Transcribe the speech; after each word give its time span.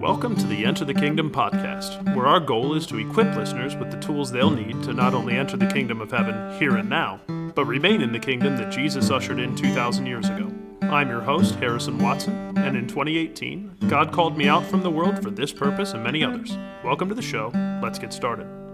Welcome 0.00 0.36
to 0.36 0.46
the 0.46 0.66
Enter 0.66 0.84
the 0.84 0.92
Kingdom 0.92 1.30
podcast, 1.30 2.14
where 2.14 2.26
our 2.26 2.38
goal 2.38 2.74
is 2.74 2.86
to 2.88 2.98
equip 2.98 3.34
listeners 3.34 3.74
with 3.76 3.90
the 3.90 3.98
tools 3.98 4.30
they'll 4.30 4.50
need 4.50 4.82
to 4.82 4.92
not 4.92 5.14
only 5.14 5.34
enter 5.38 5.56
the 5.56 5.66
kingdom 5.68 6.02
of 6.02 6.10
heaven 6.10 6.58
here 6.58 6.76
and 6.76 6.90
now, 6.90 7.18
but 7.54 7.64
remain 7.64 8.02
in 8.02 8.12
the 8.12 8.18
kingdom 8.18 8.58
that 8.58 8.70
Jesus 8.70 9.10
ushered 9.10 9.38
in 9.38 9.56
2,000 9.56 10.04
years 10.04 10.28
ago. 10.28 10.52
I'm 10.82 11.08
your 11.08 11.22
host, 11.22 11.54
Harrison 11.54 11.98
Watson, 11.98 12.58
and 12.58 12.76
in 12.76 12.86
2018, 12.86 13.88
God 13.88 14.12
called 14.12 14.36
me 14.36 14.48
out 14.48 14.66
from 14.66 14.82
the 14.82 14.90
world 14.90 15.22
for 15.22 15.30
this 15.30 15.52
purpose 15.52 15.94
and 15.94 16.04
many 16.04 16.22
others. 16.22 16.54
Welcome 16.84 17.08
to 17.08 17.14
the 17.14 17.22
show. 17.22 17.50
Let's 17.82 17.98
get 17.98 18.12
started. 18.12 18.65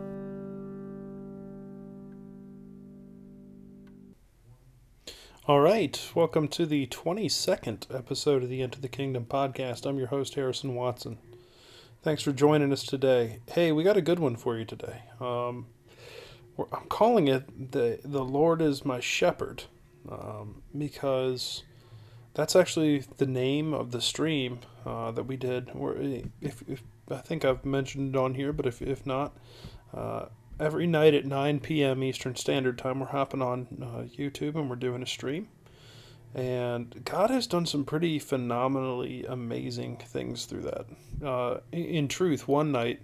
All 5.49 5.59
right, 5.61 6.01
welcome 6.15 6.47
to 6.49 6.67
the 6.67 6.87
22nd 6.87 7.93
episode 7.93 8.45
of 8.45 8.49
the 8.49 8.63
Enter 8.63 8.81
the 8.81 8.89
Kingdom 8.89 9.27
podcast. 9.29 9.85
I'm 9.85 9.99
your 9.99 10.07
host, 10.07 10.37
Harrison 10.37 10.77
Watson. 10.77 11.19
Thanks 12.01 12.23
for 12.23 12.31
joining 12.31 12.73
us 12.73 12.85
today. 12.85 13.41
Hey, 13.51 13.73
we 13.73 13.83
got 13.83 13.97
a 13.97 14.03
good 14.03 14.21
one 14.21 14.37
for 14.37 14.57
you 14.57 14.65
today. 14.65 15.03
Um, 15.19 15.67
I'm 16.57 16.87
calling 16.89 17.27
it 17.27 17.73
the 17.73 17.99
the 18.05 18.23
Lord 18.25 18.63
is 18.63 18.85
my 18.85 19.01
shepherd, 19.01 19.65
um, 20.09 20.63
because 20.79 21.65
that's 22.35 22.55
actually 22.55 23.03
the 23.17 23.27
name 23.27 23.75
of 23.75 23.91
the 23.91 24.01
stream 24.01 24.61
uh, 24.87 25.11
that 25.11 25.25
we 25.25 25.37
did. 25.37 25.73
If, 26.41 26.63
if 26.69 26.85
I 27.11 27.17
think 27.17 27.45
I've 27.45 27.65
mentioned 27.65 28.15
it 28.15 28.19
on 28.19 28.35
here, 28.35 28.53
but 28.53 28.65
if 28.65 28.81
if 28.81 29.05
not, 29.05 29.37
uh, 29.93 30.27
every 30.63 30.87
night 30.87 31.13
at 31.13 31.27
9 31.27 31.59
p.m. 31.59 32.05
Eastern 32.05 32.37
Standard 32.37 32.79
Time, 32.79 33.01
we're 33.01 33.07
hopping 33.07 33.43
on 33.43 33.67
uh, 33.83 34.17
YouTube 34.17 34.55
and 34.55 34.71
we're 34.71 34.77
doing 34.77 35.03
a 35.03 35.07
stream. 35.07 35.49
And 36.35 37.05
God 37.05 37.31
has 37.31 37.49
done 37.49 37.67
some 37.67 37.85
pretty 37.85 38.21
phenomenally 38.21 39.25
amazing 39.27 39.97
things 39.97 40.47
through 40.47 40.63
that. 40.63 41.27
Uh, 41.27 41.61
in, 41.73 42.07
truth, 42.07 42.47
one 42.47 42.71
night, 42.71 43.01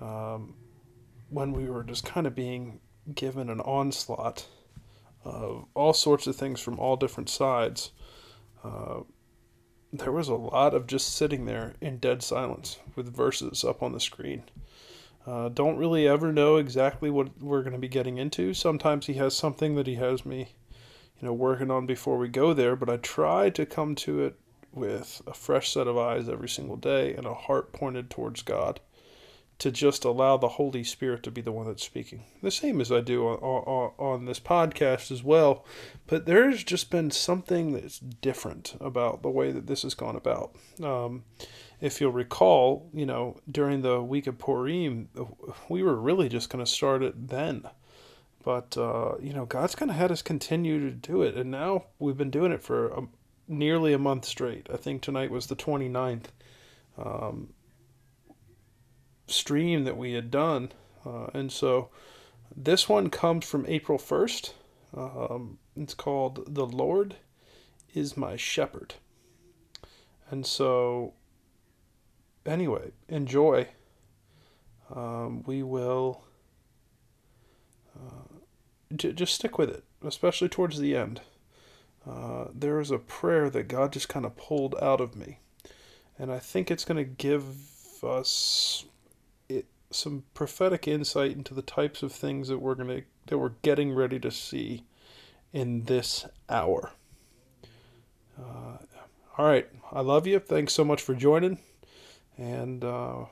um, 0.00 0.54
when 1.30 1.52
we 1.52 1.70
were 1.70 1.84
just 1.84 2.04
kind 2.04 2.26
of 2.26 2.34
being 2.34 2.80
given 3.14 3.48
an 3.48 3.60
onslaught 3.60 4.46
of 5.24 5.66
all 5.74 5.92
sorts 5.92 6.26
of 6.26 6.34
things 6.34 6.60
from 6.60 6.80
all 6.80 6.96
different 6.96 7.30
sides, 7.30 7.92
uh, 8.64 9.00
there 9.92 10.12
was 10.12 10.28
a 10.28 10.34
lot 10.34 10.74
of 10.74 10.88
just 10.88 11.14
sitting 11.14 11.44
there 11.44 11.74
in 11.80 11.98
dead 11.98 12.24
silence 12.24 12.78
with 12.96 13.14
verses 13.14 13.62
up 13.64 13.84
on 13.84 13.92
the 13.92 14.00
screen. 14.00 14.42
Uh, 15.26 15.48
don't 15.48 15.76
really 15.76 16.08
ever 16.08 16.32
know 16.32 16.56
exactly 16.56 17.08
what 17.10 17.40
we're 17.40 17.62
going 17.62 17.72
to 17.72 17.78
be 17.78 17.88
getting 17.88 18.18
into. 18.18 18.52
Sometimes 18.54 19.06
he 19.06 19.14
has 19.14 19.36
something 19.36 19.76
that 19.76 19.86
he 19.86 19.94
has 19.94 20.26
me, 20.26 20.54
you 21.20 21.26
know, 21.26 21.32
working 21.32 21.70
on 21.70 21.86
before 21.86 22.18
we 22.18 22.28
go 22.28 22.52
there, 22.52 22.74
but 22.74 22.90
I 22.90 22.96
try 22.96 23.50
to 23.50 23.64
come 23.64 23.94
to 23.96 24.24
it 24.24 24.38
with 24.72 25.22
a 25.26 25.34
fresh 25.34 25.72
set 25.72 25.86
of 25.86 25.96
eyes 25.98 26.28
every 26.28 26.48
single 26.48 26.76
day 26.76 27.14
and 27.14 27.26
a 27.26 27.34
heart 27.34 27.72
pointed 27.72 28.10
towards 28.10 28.42
God 28.42 28.80
to 29.62 29.70
just 29.70 30.04
allow 30.04 30.36
the 30.36 30.48
Holy 30.48 30.82
Spirit 30.82 31.22
to 31.22 31.30
be 31.30 31.40
the 31.40 31.52
one 31.52 31.68
that's 31.68 31.84
speaking. 31.84 32.24
The 32.42 32.50
same 32.50 32.80
as 32.80 32.90
I 32.90 33.00
do 33.00 33.28
on, 33.28 33.36
on, 33.36 33.92
on 33.96 34.24
this 34.24 34.40
podcast 34.40 35.12
as 35.12 35.22
well, 35.22 35.64
but 36.08 36.26
there's 36.26 36.64
just 36.64 36.90
been 36.90 37.12
something 37.12 37.72
that's 37.72 38.00
different 38.00 38.74
about 38.80 39.22
the 39.22 39.30
way 39.30 39.52
that 39.52 39.68
this 39.68 39.82
has 39.82 39.94
gone 39.94 40.16
about. 40.16 40.56
Um, 40.82 41.22
if 41.80 42.00
you'll 42.00 42.10
recall, 42.10 42.90
you 42.92 43.06
know, 43.06 43.36
during 43.48 43.82
the 43.82 44.02
week 44.02 44.26
of 44.26 44.36
Purim, 44.36 45.08
we 45.68 45.84
were 45.84 45.94
really 45.94 46.28
just 46.28 46.50
going 46.50 46.64
to 46.64 46.68
start 46.68 47.04
it 47.04 47.28
then. 47.28 47.62
But, 48.42 48.76
uh, 48.76 49.12
you 49.20 49.32
know, 49.32 49.46
God's 49.46 49.76
kind 49.76 49.92
of 49.92 49.96
had 49.96 50.10
us 50.10 50.22
continue 50.22 50.80
to 50.80 50.90
do 50.90 51.22
it. 51.22 51.36
And 51.36 51.52
now 51.52 51.84
we've 52.00 52.18
been 52.18 52.32
doing 52.32 52.50
it 52.50 52.64
for 52.64 52.88
a, 52.88 53.02
nearly 53.46 53.92
a 53.92 53.98
month 53.98 54.24
straight. 54.24 54.66
I 54.72 54.76
think 54.76 55.02
tonight 55.02 55.30
was 55.30 55.46
the 55.46 55.54
29th 55.54 56.24
um, 56.98 57.50
stream 59.32 59.84
that 59.84 59.96
we 59.96 60.12
had 60.12 60.30
done. 60.30 60.72
Uh, 61.04 61.26
and 61.34 61.50
so 61.50 61.88
this 62.54 62.88
one 62.88 63.10
comes 63.10 63.46
from 63.46 63.66
April 63.66 63.98
1st. 63.98 64.52
Um, 64.96 65.58
it's 65.76 65.94
called 65.94 66.54
The 66.54 66.66
Lord 66.66 67.16
is 67.94 68.16
My 68.16 68.36
Shepherd. 68.36 68.94
And 70.30 70.46
so 70.46 71.14
anyway, 72.46 72.92
enjoy. 73.08 73.68
Um, 74.94 75.42
we 75.44 75.62
will 75.62 76.24
uh, 77.96 78.38
j- 78.94 79.12
just 79.12 79.34
stick 79.34 79.58
with 79.58 79.70
it, 79.70 79.84
especially 80.04 80.48
towards 80.48 80.78
the 80.78 80.96
end. 80.96 81.20
Uh, 82.08 82.46
there 82.52 82.80
is 82.80 82.90
a 82.90 82.98
prayer 82.98 83.48
that 83.50 83.68
God 83.68 83.92
just 83.92 84.08
kind 84.08 84.26
of 84.26 84.36
pulled 84.36 84.74
out 84.82 85.00
of 85.00 85.14
me, 85.14 85.38
and 86.18 86.32
I 86.32 86.40
think 86.40 86.70
it's 86.70 86.84
going 86.84 86.96
to 86.96 87.04
give 87.04 87.44
us 88.02 88.84
some 89.92 90.24
prophetic 90.34 90.88
insight 90.88 91.32
into 91.32 91.54
the 91.54 91.62
types 91.62 92.02
of 92.02 92.12
things 92.12 92.48
that 92.48 92.58
we're 92.58 92.74
to 92.74 93.02
that 93.26 93.38
we're 93.38 93.52
getting 93.62 93.92
ready 93.92 94.18
to 94.18 94.30
see 94.30 94.84
in 95.52 95.84
this 95.84 96.26
hour. 96.48 96.92
Uh, 98.38 98.78
all 99.38 99.46
right, 99.46 99.68
I 99.90 100.00
love 100.00 100.26
you. 100.26 100.38
Thanks 100.38 100.72
so 100.72 100.84
much 100.84 101.00
for 101.02 101.14
joining. 101.14 101.58
And 102.36 102.84
uh, 102.84 103.26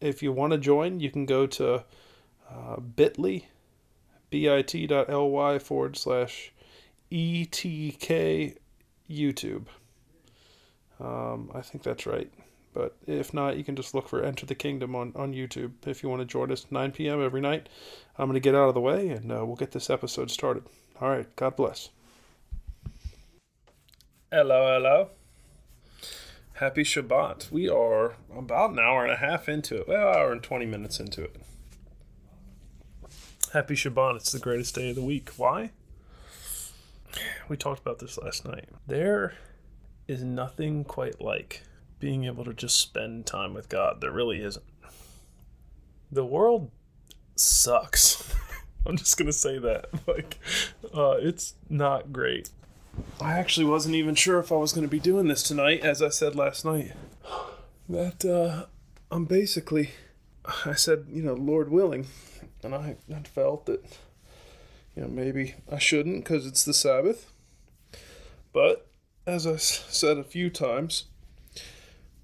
if 0.00 0.22
you 0.22 0.32
want 0.32 0.52
to 0.52 0.58
join, 0.58 1.00
you 1.00 1.10
can 1.10 1.26
go 1.26 1.46
to 1.46 1.84
uh, 2.50 2.80
bit.ly, 2.80 3.46
bit.ly 4.30 5.58
forward 5.58 5.96
slash 5.96 6.52
ETK 7.10 8.56
YouTube. 9.08 9.66
Um, 11.00 11.50
I 11.54 11.60
think 11.60 11.82
that's 11.84 12.06
right. 12.06 12.30
But 12.78 12.94
if 13.08 13.34
not, 13.34 13.56
you 13.56 13.64
can 13.64 13.74
just 13.74 13.92
look 13.92 14.08
for 14.08 14.22
Enter 14.22 14.46
the 14.46 14.54
Kingdom 14.54 14.94
on, 14.94 15.12
on 15.16 15.34
YouTube 15.34 15.72
if 15.84 16.00
you 16.00 16.08
want 16.08 16.20
to 16.20 16.24
join 16.24 16.52
us 16.52 16.64
9 16.70 16.92
p.m. 16.92 17.20
every 17.20 17.40
night. 17.40 17.68
I'm 18.16 18.26
going 18.26 18.34
to 18.34 18.40
get 18.40 18.54
out 18.54 18.68
of 18.68 18.74
the 18.74 18.80
way 18.80 19.08
and 19.08 19.32
uh, 19.32 19.44
we'll 19.44 19.56
get 19.56 19.72
this 19.72 19.90
episode 19.90 20.30
started. 20.30 20.62
All 21.00 21.08
right. 21.08 21.26
God 21.34 21.56
bless. 21.56 21.88
Hello, 24.30 24.72
hello. 24.72 25.10
Happy 26.52 26.84
Shabbat. 26.84 27.50
We 27.50 27.68
are 27.68 28.14
about 28.32 28.70
an 28.70 28.78
hour 28.78 29.02
and 29.02 29.12
a 29.12 29.16
half 29.16 29.48
into 29.48 29.80
it. 29.80 29.88
Well, 29.88 30.14
hour 30.14 30.30
and 30.30 30.40
20 30.40 30.64
minutes 30.64 31.00
into 31.00 31.24
it. 31.24 31.34
Happy 33.54 33.74
Shabbat. 33.74 34.14
It's 34.14 34.30
the 34.30 34.38
greatest 34.38 34.76
day 34.76 34.90
of 34.90 34.94
the 34.94 35.02
week. 35.02 35.30
Why? 35.36 35.72
We 37.48 37.56
talked 37.56 37.80
about 37.80 37.98
this 37.98 38.16
last 38.18 38.46
night. 38.46 38.68
There 38.86 39.34
is 40.06 40.22
nothing 40.22 40.84
quite 40.84 41.20
like 41.20 41.64
being 41.98 42.24
able 42.24 42.44
to 42.44 42.54
just 42.54 42.78
spend 42.78 43.26
time 43.26 43.54
with 43.54 43.68
God. 43.68 44.00
There 44.00 44.10
really 44.10 44.42
isn't. 44.42 44.64
The 46.10 46.24
world 46.24 46.70
sucks. 47.36 48.34
I'm 48.86 48.96
just 48.96 49.18
to 49.26 49.32
say 49.32 49.58
that. 49.58 49.86
Like, 50.06 50.38
uh, 50.94 51.16
it's 51.20 51.54
not 51.68 52.12
great. 52.12 52.50
I 53.20 53.34
actually 53.34 53.66
wasn't 53.66 53.94
even 53.94 54.14
sure 54.14 54.38
if 54.38 54.50
I 54.50 54.56
was 54.56 54.72
to 54.86 54.90
be 54.90 54.98
doing 54.98 55.28
this 55.28 55.42
tonight, 55.42 55.82
as 55.82 56.02
I 56.02 56.08
said 56.08 56.34
last 56.34 56.64
night. 56.64 56.92
That 57.90 58.22
uh, 58.22 58.66
I'm 59.10 59.24
basically, 59.24 59.92
I 60.66 60.74
said, 60.74 61.06
you 61.08 61.22
know, 61.22 61.32
Lord 61.32 61.70
willing, 61.70 62.06
and 62.62 62.74
I 62.74 62.96
had 63.10 63.26
felt 63.26 63.64
that, 63.64 63.82
you 64.94 65.02
know, 65.02 65.08
maybe 65.08 65.54
I 65.72 65.78
shouldn't 65.78 66.22
because 66.22 66.46
it's 66.46 66.66
the 66.66 66.74
Sabbath. 66.74 67.32
But 68.52 68.86
as 69.26 69.46
I 69.46 69.56
said 69.56 70.18
a 70.18 70.24
few 70.24 70.50
times, 70.50 71.04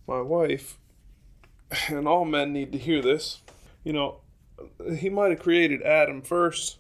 my 0.07 0.21
wife, 0.21 0.79
and 1.89 2.07
all 2.07 2.25
men 2.25 2.53
need 2.53 2.73
to 2.73 2.79
hear 2.79 3.03
this, 3.03 3.41
you 3.83 3.93
know, 3.93 4.21
he 4.99 5.09
might 5.09 5.31
have 5.31 5.41
created 5.41 5.83
Adam 5.83 6.23
first 6.23 6.79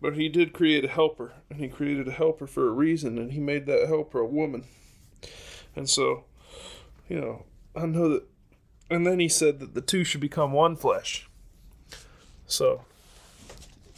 but 0.00 0.14
he 0.14 0.28
did 0.28 0.52
create 0.52 0.84
a 0.84 0.88
helper, 0.88 1.32
and 1.48 1.58
he 1.58 1.68
created 1.68 2.06
a 2.06 2.12
helper 2.12 2.46
for 2.46 2.66
a 2.66 2.70
reason, 2.70 3.18
and 3.18 3.32
he 3.32 3.40
made 3.40 3.66
that 3.66 3.86
helper 3.86 4.20
a 4.20 4.26
woman. 4.26 4.64
And 5.74 5.88
so, 5.88 6.24
you 7.08 7.20
know, 7.20 7.44
I 7.74 7.86
know 7.86 8.08
that. 8.10 8.24
And 8.88 9.06
then 9.06 9.18
he 9.18 9.28
said 9.28 9.58
that 9.58 9.74
the 9.74 9.80
two 9.80 10.04
should 10.04 10.20
become 10.20 10.52
one 10.52 10.76
flesh. 10.76 11.28
So, 12.46 12.84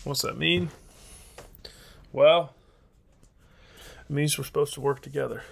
what's 0.04 0.22
that 0.22 0.38
mean? 0.38 0.70
Well, 2.12 2.54
it 4.08 4.10
means 4.10 4.38
we're 4.38 4.44
supposed 4.44 4.74
to 4.74 4.80
work 4.80 5.02
together. 5.02 5.42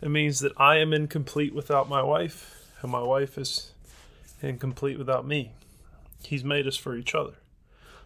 It 0.00 0.10
means 0.10 0.40
that 0.40 0.52
I 0.58 0.76
am 0.76 0.92
incomplete 0.92 1.54
without 1.54 1.88
my 1.88 2.02
wife, 2.02 2.70
and 2.82 2.92
my 2.92 3.02
wife 3.02 3.38
is 3.38 3.72
incomplete 4.42 4.98
without 4.98 5.26
me. 5.26 5.52
He's 6.22 6.44
made 6.44 6.66
us 6.66 6.76
for 6.76 6.96
each 6.96 7.14
other 7.14 7.34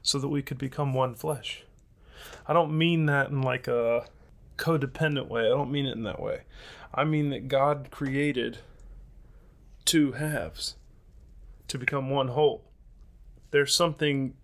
so 0.02 0.18
that 0.18 0.28
we 0.28 0.42
could 0.42 0.58
become 0.58 0.94
one 0.94 1.14
flesh. 1.14 1.64
I 2.46 2.52
don't 2.52 2.76
mean 2.76 3.06
that 3.06 3.30
in 3.30 3.42
like 3.42 3.66
a 3.66 4.06
codependent 4.56 5.28
way. 5.28 5.46
I 5.46 5.48
don't 5.48 5.72
mean 5.72 5.86
it 5.86 5.96
in 5.96 6.04
that 6.04 6.20
way. 6.20 6.42
I 6.94 7.04
mean 7.04 7.30
that 7.30 7.48
God 7.48 7.88
created 7.90 8.58
two 9.84 10.12
halves 10.12 10.76
to 11.68 11.78
become 11.78 12.10
one 12.10 12.28
whole. 12.28 12.64
There's 13.50 13.74
something, 13.74 14.34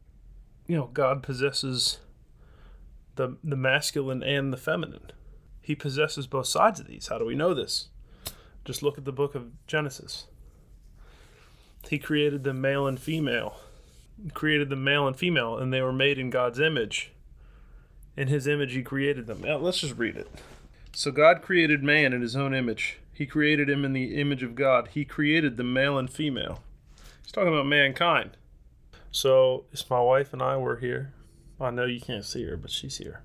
you 0.67 0.77
know, 0.77 0.91
God 0.93 1.23
possesses 1.23 1.99
the 3.17 3.37
the 3.43 3.57
masculine 3.57 4.23
and 4.23 4.53
the 4.53 4.57
feminine. 4.57 5.13
He 5.67 5.75
possesses 5.75 6.29
both 6.29 6.47
sides 6.47 6.79
of 6.79 6.87
these. 6.87 7.09
How 7.09 7.19
do 7.19 7.25
we 7.25 7.35
know 7.35 7.53
this? 7.53 7.89
Just 8.65 8.85
look 8.85 8.99
at 8.99 9.05
the 9.05 9.11
book 9.11 9.35
of 9.35 9.51
Genesis. 9.67 10.27
He 11.91 11.99
created 11.99 12.45
the 12.45 12.55
male 12.55 12.87
and 12.87 13.01
female. 13.01 13.57
He 14.23 14.31
created 14.31 14.69
the 14.69 14.77
male 14.77 15.09
and 15.09 15.17
female, 15.17 15.59
and 15.59 15.73
they 15.73 15.83
were 15.83 15.93
made 15.93 16.21
in 16.21 16.31
God's 16.31 16.61
image. 16.61 17.11
In 18.17 18.29
his 18.29 18.47
image, 18.47 18.75
he 18.75 18.85
created 18.85 19.27
them. 19.27 19.41
Now, 19.41 19.57
let's 19.57 19.81
just 19.81 19.97
read 19.97 20.15
it. 20.15 20.31
So, 20.95 21.11
God 21.11 21.43
created 21.43 21.83
man 21.83 22.13
in 22.13 22.23
his 22.23 22.37
own 22.37 22.55
image. 22.55 23.01
He 23.13 23.27
created 23.27 23.69
him 23.69 23.85
in 23.85 23.93
the 23.93 24.21
image 24.21 24.45
of 24.45 24.55
God. 24.55 24.91
He 24.95 25.05
created 25.05 25.57
the 25.57 25.65
male 25.65 25.99
and 25.99 26.09
female. 26.09 26.61
He's 27.25 27.33
talking 27.33 27.53
about 27.53 27.67
mankind. 27.67 28.37
So, 29.11 29.65
if 29.73 29.91
my 29.91 30.01
wife 30.01 30.33
and 30.33 30.41
I 30.41 30.59
were 30.59 30.77
here. 30.77 31.13
I 31.61 31.71
know 31.71 31.87
you 31.87 32.01
can't 32.01 32.25
see 32.25 32.45
her, 32.45 32.57
but 32.57 32.71
she's 32.71 32.99
here. 32.99 33.23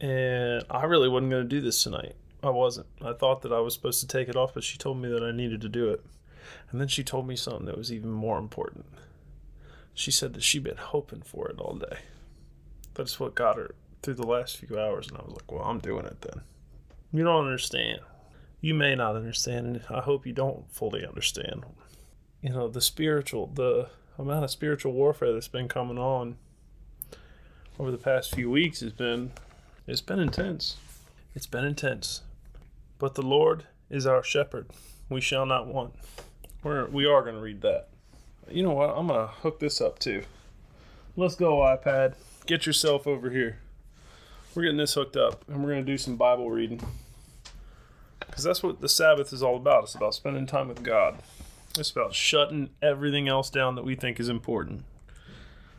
And 0.00 0.64
I 0.70 0.84
really 0.84 1.08
wasn't 1.08 1.30
going 1.30 1.42
to 1.42 1.48
do 1.48 1.60
this 1.60 1.82
tonight. 1.82 2.14
I 2.42 2.50
wasn't. 2.50 2.86
I 3.02 3.12
thought 3.12 3.42
that 3.42 3.52
I 3.52 3.60
was 3.60 3.74
supposed 3.74 4.00
to 4.00 4.06
take 4.06 4.28
it 4.28 4.36
off, 4.36 4.54
but 4.54 4.62
she 4.62 4.78
told 4.78 4.98
me 4.98 5.08
that 5.08 5.24
I 5.24 5.32
needed 5.32 5.60
to 5.62 5.68
do 5.68 5.88
it. 5.88 6.04
And 6.70 6.80
then 6.80 6.88
she 6.88 7.02
told 7.02 7.26
me 7.26 7.36
something 7.36 7.66
that 7.66 7.76
was 7.76 7.92
even 7.92 8.10
more 8.10 8.38
important. 8.38 8.86
She 9.94 10.10
said 10.10 10.34
that 10.34 10.44
she'd 10.44 10.62
been 10.62 10.76
hoping 10.76 11.22
for 11.22 11.48
it 11.48 11.58
all 11.58 11.74
day. 11.74 11.98
That's 12.94 13.18
what 13.18 13.34
got 13.34 13.56
her 13.56 13.74
through 14.02 14.14
the 14.14 14.26
last 14.26 14.56
few 14.56 14.78
hours. 14.78 15.08
And 15.08 15.18
I 15.18 15.22
was 15.22 15.32
like, 15.32 15.50
well, 15.50 15.64
I'm 15.64 15.80
doing 15.80 16.06
it 16.06 16.20
then. 16.20 16.42
You 17.12 17.24
don't 17.24 17.44
understand. 17.44 18.00
You 18.60 18.74
may 18.74 18.94
not 18.94 19.16
understand, 19.16 19.66
and 19.66 19.82
I 19.90 20.00
hope 20.00 20.26
you 20.26 20.32
don't 20.32 20.70
fully 20.72 21.06
understand. 21.06 21.64
You 22.40 22.50
know, 22.50 22.68
the 22.68 22.80
spiritual, 22.80 23.48
the 23.48 23.88
amount 24.18 24.44
of 24.44 24.50
spiritual 24.50 24.92
warfare 24.92 25.32
that's 25.32 25.48
been 25.48 25.68
coming 25.68 25.98
on 25.98 26.36
over 27.78 27.90
the 27.90 27.98
past 27.98 28.34
few 28.34 28.50
weeks 28.50 28.80
has 28.80 28.92
been 28.92 29.32
it's 29.88 30.02
been 30.02 30.20
intense. 30.20 30.76
It's 31.34 31.46
been 31.46 31.64
intense. 31.64 32.20
But 32.98 33.14
the 33.14 33.22
Lord 33.22 33.64
is 33.88 34.06
our 34.06 34.22
shepherd. 34.22 34.66
We 35.08 35.22
shall 35.22 35.46
not 35.46 35.66
want. 35.66 35.94
We're, 36.62 36.86
we 36.86 37.06
are 37.06 37.22
going 37.22 37.36
to 37.36 37.40
read 37.40 37.62
that. 37.62 37.88
You 38.50 38.62
know 38.62 38.72
what? 38.72 38.90
I'm 38.90 39.06
going 39.06 39.26
to 39.26 39.32
hook 39.32 39.60
this 39.60 39.80
up 39.80 39.98
too. 39.98 40.24
Let's 41.16 41.36
go, 41.36 41.56
iPad. 41.60 42.14
Get 42.44 42.66
yourself 42.66 43.06
over 43.06 43.30
here. 43.30 43.60
We're 44.54 44.64
getting 44.64 44.76
this 44.76 44.92
hooked 44.92 45.16
up 45.16 45.48
and 45.48 45.64
we're 45.64 45.70
going 45.70 45.86
to 45.86 45.90
do 45.92 45.96
some 45.96 46.16
Bible 46.16 46.50
reading. 46.50 46.82
Because 48.20 48.44
that's 48.44 48.62
what 48.62 48.82
the 48.82 48.90
Sabbath 48.90 49.32
is 49.32 49.42
all 49.42 49.56
about. 49.56 49.84
It's 49.84 49.94
about 49.94 50.14
spending 50.14 50.46
time 50.46 50.68
with 50.68 50.82
God, 50.82 51.16
it's 51.78 51.90
about 51.90 52.14
shutting 52.14 52.68
everything 52.82 53.26
else 53.26 53.48
down 53.48 53.74
that 53.76 53.84
we 53.84 53.94
think 53.94 54.20
is 54.20 54.28
important. 54.28 54.84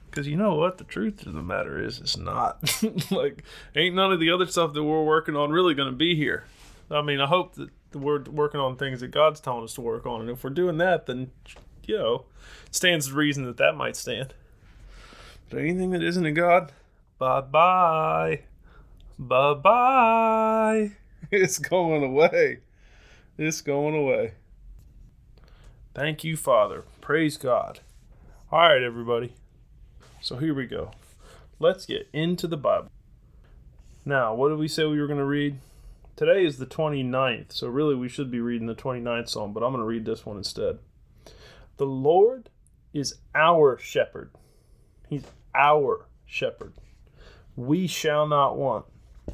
Because 0.09 0.27
you 0.27 0.35
know 0.35 0.55
what? 0.55 0.77
The 0.77 0.83
truth 0.83 1.25
of 1.25 1.33
the 1.33 1.41
matter 1.41 1.81
is, 1.81 1.99
it's 1.99 2.17
not. 2.17 2.81
like, 3.11 3.43
ain't 3.75 3.95
none 3.95 4.11
of 4.11 4.19
the 4.19 4.31
other 4.31 4.45
stuff 4.47 4.73
that 4.73 4.83
we're 4.83 5.03
working 5.03 5.35
on 5.35 5.51
really 5.51 5.73
going 5.73 5.89
to 5.89 5.95
be 5.95 6.15
here. 6.15 6.45
I 6.91 7.01
mean, 7.01 7.21
I 7.21 7.27
hope 7.27 7.55
that 7.55 7.69
we're 7.93 8.23
working 8.23 8.59
on 8.59 8.75
things 8.75 9.01
that 9.01 9.09
God's 9.09 9.39
telling 9.39 9.63
us 9.63 9.75
to 9.75 9.81
work 9.81 10.05
on. 10.05 10.21
And 10.21 10.29
if 10.29 10.43
we're 10.43 10.49
doing 10.49 10.77
that, 10.77 11.05
then, 11.05 11.31
you 11.85 11.97
know, 11.97 12.25
stands 12.71 13.09
the 13.09 13.15
reason 13.15 13.45
that 13.45 13.57
that 13.57 13.75
might 13.75 13.95
stand. 13.95 14.33
But 15.49 15.59
anything 15.59 15.91
that 15.91 16.03
isn't 16.03 16.25
a 16.25 16.31
God, 16.31 16.71
bye 17.17 17.41
bye. 17.41 18.41
Bye 19.17 19.53
bye. 19.53 20.91
It's 21.31 21.59
going 21.59 22.03
away. 22.03 22.59
It's 23.37 23.61
going 23.61 23.93
away. 23.93 24.33
Thank 25.93 26.23
you, 26.23 26.35
Father. 26.35 26.85
Praise 27.01 27.37
God. 27.37 27.81
All 28.51 28.61
right, 28.61 28.81
everybody. 28.81 29.35
So 30.21 30.35
here 30.35 30.53
we 30.53 30.65
go. 30.65 30.91
Let's 31.59 31.85
get 31.85 32.09
into 32.11 32.45
the 32.45 32.57
Bible. 32.57 32.89
Now, 34.05 34.33
what 34.33 34.49
did 34.49 34.57
we 34.57 34.67
say 34.67 34.85
we 34.85 34.99
were 34.99 35.07
going 35.07 35.19
to 35.19 35.25
read? 35.25 35.59
Today 36.17 36.45
is 36.45 36.57
the 36.57 36.65
29th, 36.65 37.53
so 37.53 37.67
really 37.69 37.95
we 37.95 38.09
should 38.09 38.29
be 38.29 38.41
reading 38.41 38.67
the 38.67 38.75
29th 38.75 39.29
Psalm, 39.29 39.53
but 39.53 39.63
I'm 39.63 39.71
going 39.71 39.81
to 39.81 39.87
read 39.87 40.03
this 40.03 40.25
one 40.25 40.37
instead. 40.37 40.79
The 41.77 41.85
Lord 41.85 42.49
is 42.93 43.15
our 43.33 43.77
shepherd. 43.77 44.31
He's 45.07 45.23
our 45.55 46.07
shepherd. 46.25 46.73
We 47.55 47.87
shall 47.87 48.27
not 48.27 48.57
want. 48.57 48.85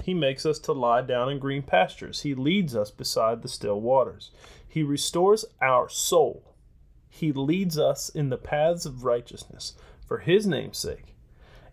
He 0.04 0.14
makes 0.14 0.46
us 0.46 0.60
to 0.60 0.74
lie 0.74 1.02
down 1.02 1.30
in 1.30 1.40
green 1.40 1.64
pastures. 1.64 2.22
He 2.22 2.36
leads 2.36 2.76
us 2.76 2.92
beside 2.92 3.42
the 3.42 3.48
still 3.48 3.82
waters. 3.82 4.30
He 4.68 4.84
restores 4.84 5.46
our 5.62 5.90
soul. 5.90 6.54
He 7.10 7.32
leads 7.32 7.80
us 7.80 8.10
in 8.10 8.30
the 8.30 8.38
paths 8.38 8.86
of 8.86 9.04
righteousness 9.04 9.74
for 10.08 10.20
his 10.20 10.46
name's 10.46 10.78
sake. 10.78 11.16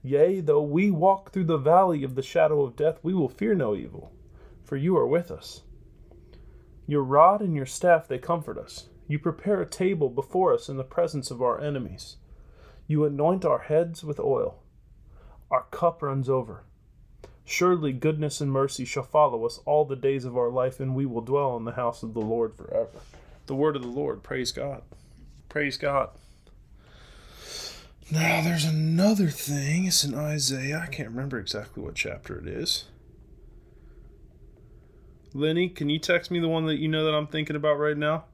Yea, 0.03 0.41
though 0.41 0.63
we 0.63 0.91
walk 0.91 1.31
through 1.31 1.45
the 1.45 1.57
valley 1.57 2.03
of 2.03 2.15
the 2.15 2.23
shadow 2.23 2.63
of 2.63 2.77
death, 2.77 2.99
we 3.03 3.15
will 3.15 3.29
fear 3.29 3.55
no 3.55 3.75
evil, 3.75 4.13
for 4.65 4.77
you 4.77 4.97
are 4.97 5.07
with 5.07 5.31
us. 5.31 5.63
Your 6.87 7.03
rod 7.03 7.41
and 7.41 7.55
your 7.55 7.67
staff, 7.67 8.09
they 8.09 8.19
comfort 8.19 8.59
us. 8.59 8.89
You 9.07 9.19
prepare 9.19 9.61
a 9.61 9.67
table 9.67 10.09
before 10.09 10.53
us 10.53 10.69
in 10.69 10.77
the 10.77 10.85
presence 10.85 11.31
of 11.31 11.41
our 11.41 11.61
enemies. 11.61 12.17
You 12.89 13.05
anoint 13.05 13.45
our 13.45 13.61
heads 13.61 14.03
with 14.03 14.19
oil. 14.19 14.63
Our 15.51 15.65
cup 15.71 16.03
runs 16.03 16.29
over. 16.29 16.65
Surely 17.45 17.93
goodness 17.93 18.41
and 18.41 18.51
mercy 18.51 18.85
shall 18.85 19.03
follow 19.03 19.45
us 19.45 19.61
all 19.67 19.85
the 19.85 19.97
days 19.97 20.25
of 20.25 20.37
our 20.37 20.51
life, 20.51 20.81
and 20.81 20.95
we 20.95 21.07
will 21.07 21.21
dwell 21.21 21.57
in 21.57 21.65
the 21.65 21.73
house 21.73 22.03
of 22.03 22.15
the 22.15 22.21
Lord 22.21 22.55
forever. 22.57 23.01
The 23.47 23.55
word 23.55 23.77
of 23.77 23.83
the 23.83 23.89
Lord. 23.89 24.23
Praise 24.23 24.53
God. 24.53 24.83
Praise 25.49 25.77
God. 25.77 26.11
Now, 28.13 28.43
there's 28.43 28.67
another 28.67 29.29
thing. 29.29 29.87
It's 29.87 30.05
in 30.05 30.15
Isaiah. 30.15 30.83
I 30.85 30.87
can't 30.87 31.09
remember 31.09 31.39
exactly 31.39 31.83
what 31.83 31.95
chapter 31.95 32.39
it 32.39 32.47
is. 32.47 32.85
Lenny, 35.33 35.71
can 35.71 35.89
you 35.89 35.99
text 35.99 36.31
me 36.31 36.39
the 36.39 36.47
one 36.47 36.67
that 36.67 36.77
you 36.77 36.89
know 36.89 37.07
that 37.07 37.15
I'm 37.15 37.27
thinking 37.27 37.57
about 37.57 37.79
right 37.79 37.97
now? 37.97 38.25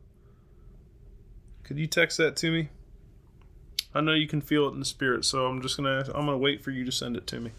Could 1.62 1.78
you 1.78 1.86
text 1.86 2.18
that 2.18 2.34
to 2.38 2.50
me? 2.50 2.70
I 3.94 4.00
know 4.00 4.14
you 4.14 4.26
can 4.26 4.40
feel 4.40 4.66
it 4.66 4.72
in 4.72 4.80
the 4.80 4.84
spirit, 4.84 5.24
so 5.24 5.46
I'm 5.46 5.62
just 5.62 5.76
gonna 5.76 6.00
I'm 6.06 6.26
gonna 6.26 6.38
wait 6.38 6.60
for 6.60 6.72
you 6.72 6.84
to 6.84 6.90
send 6.90 7.16
it 7.16 7.28
to 7.28 7.38
me. 7.38 7.52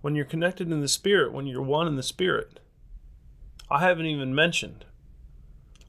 When 0.00 0.14
you're 0.14 0.24
connected 0.24 0.70
in 0.70 0.80
the 0.80 0.86
spirit, 0.86 1.32
when 1.32 1.48
you're 1.48 1.60
one 1.60 1.88
in 1.88 1.96
the 1.96 2.04
spirit, 2.04 2.60
I 3.68 3.80
haven't 3.80 4.06
even 4.06 4.32
mentioned 4.32 4.84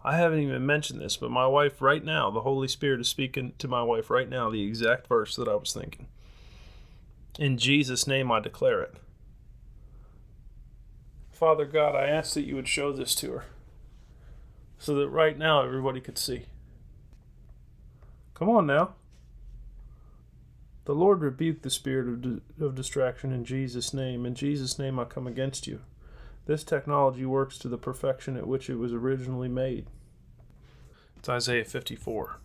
I 0.06 0.18
haven't 0.18 0.38
even 0.38 0.64
mentioned 0.68 1.02
this, 1.02 1.18
but 1.18 1.32
my 1.32 1.48
wife 1.48 1.82
right 1.82 2.04
now, 2.04 2.30
the 2.30 2.42
Holy 2.42 2.68
Spirit 2.68 3.02
is 3.02 3.08
speaking 3.08 3.54
to 3.58 3.68
my 3.68 3.82
wife 3.82 4.12
right 4.12 4.30
now 4.30 4.52
the 4.52 4.62
exact 4.62 5.08
verse 5.08 5.36
that 5.36 5.48
I 5.48 5.56
was 5.56 5.74
thinking. 5.74 6.06
In 7.40 7.58
Jesus' 7.58 8.06
name 8.06 8.32
I 8.32 8.40
declare 8.40 8.84
it. 8.84 8.94
Father 11.32 11.66
God, 11.66 11.96
I 11.96 12.06
ask 12.06 12.36
that 12.36 12.46
you 12.46 12.56
would 12.56 12.68
show 12.68 12.94
this 12.94 13.16
to 13.16 13.32
her 13.32 13.46
so 14.78 14.94
that 14.94 15.10
right 15.10 15.40
now 15.40 15.64
everybody 15.64 16.00
could 16.00 16.20
see. 16.20 16.46
Come 18.36 18.50
on 18.50 18.68
now. 18.68 18.94
The 20.86 20.94
Lord 20.94 21.22
rebuked 21.22 21.64
the 21.64 21.72
spirit 21.72 22.08
of, 22.08 22.22
di- 22.22 22.64
of 22.64 22.76
distraction 22.76 23.32
in 23.32 23.44
Jesus' 23.44 23.92
name. 23.92 24.24
In 24.28 24.36
Jesus' 24.36 24.78
name 24.78 25.00
I 25.00 25.06
come 25.06 25.26
against 25.26 25.66
you. 25.66 25.82
This 26.46 26.64
technology 26.64 27.26
works 27.26 27.58
to 27.60 27.68
the 27.68 27.78
perfection 27.78 28.38
at 28.38 28.48
which 28.48 28.70
it 28.70 28.76
was 28.76 28.94
originally 28.94 29.48
made. 29.48 29.88
It's 31.18 31.28
Isaiah 31.28 31.66
54, 31.66 32.38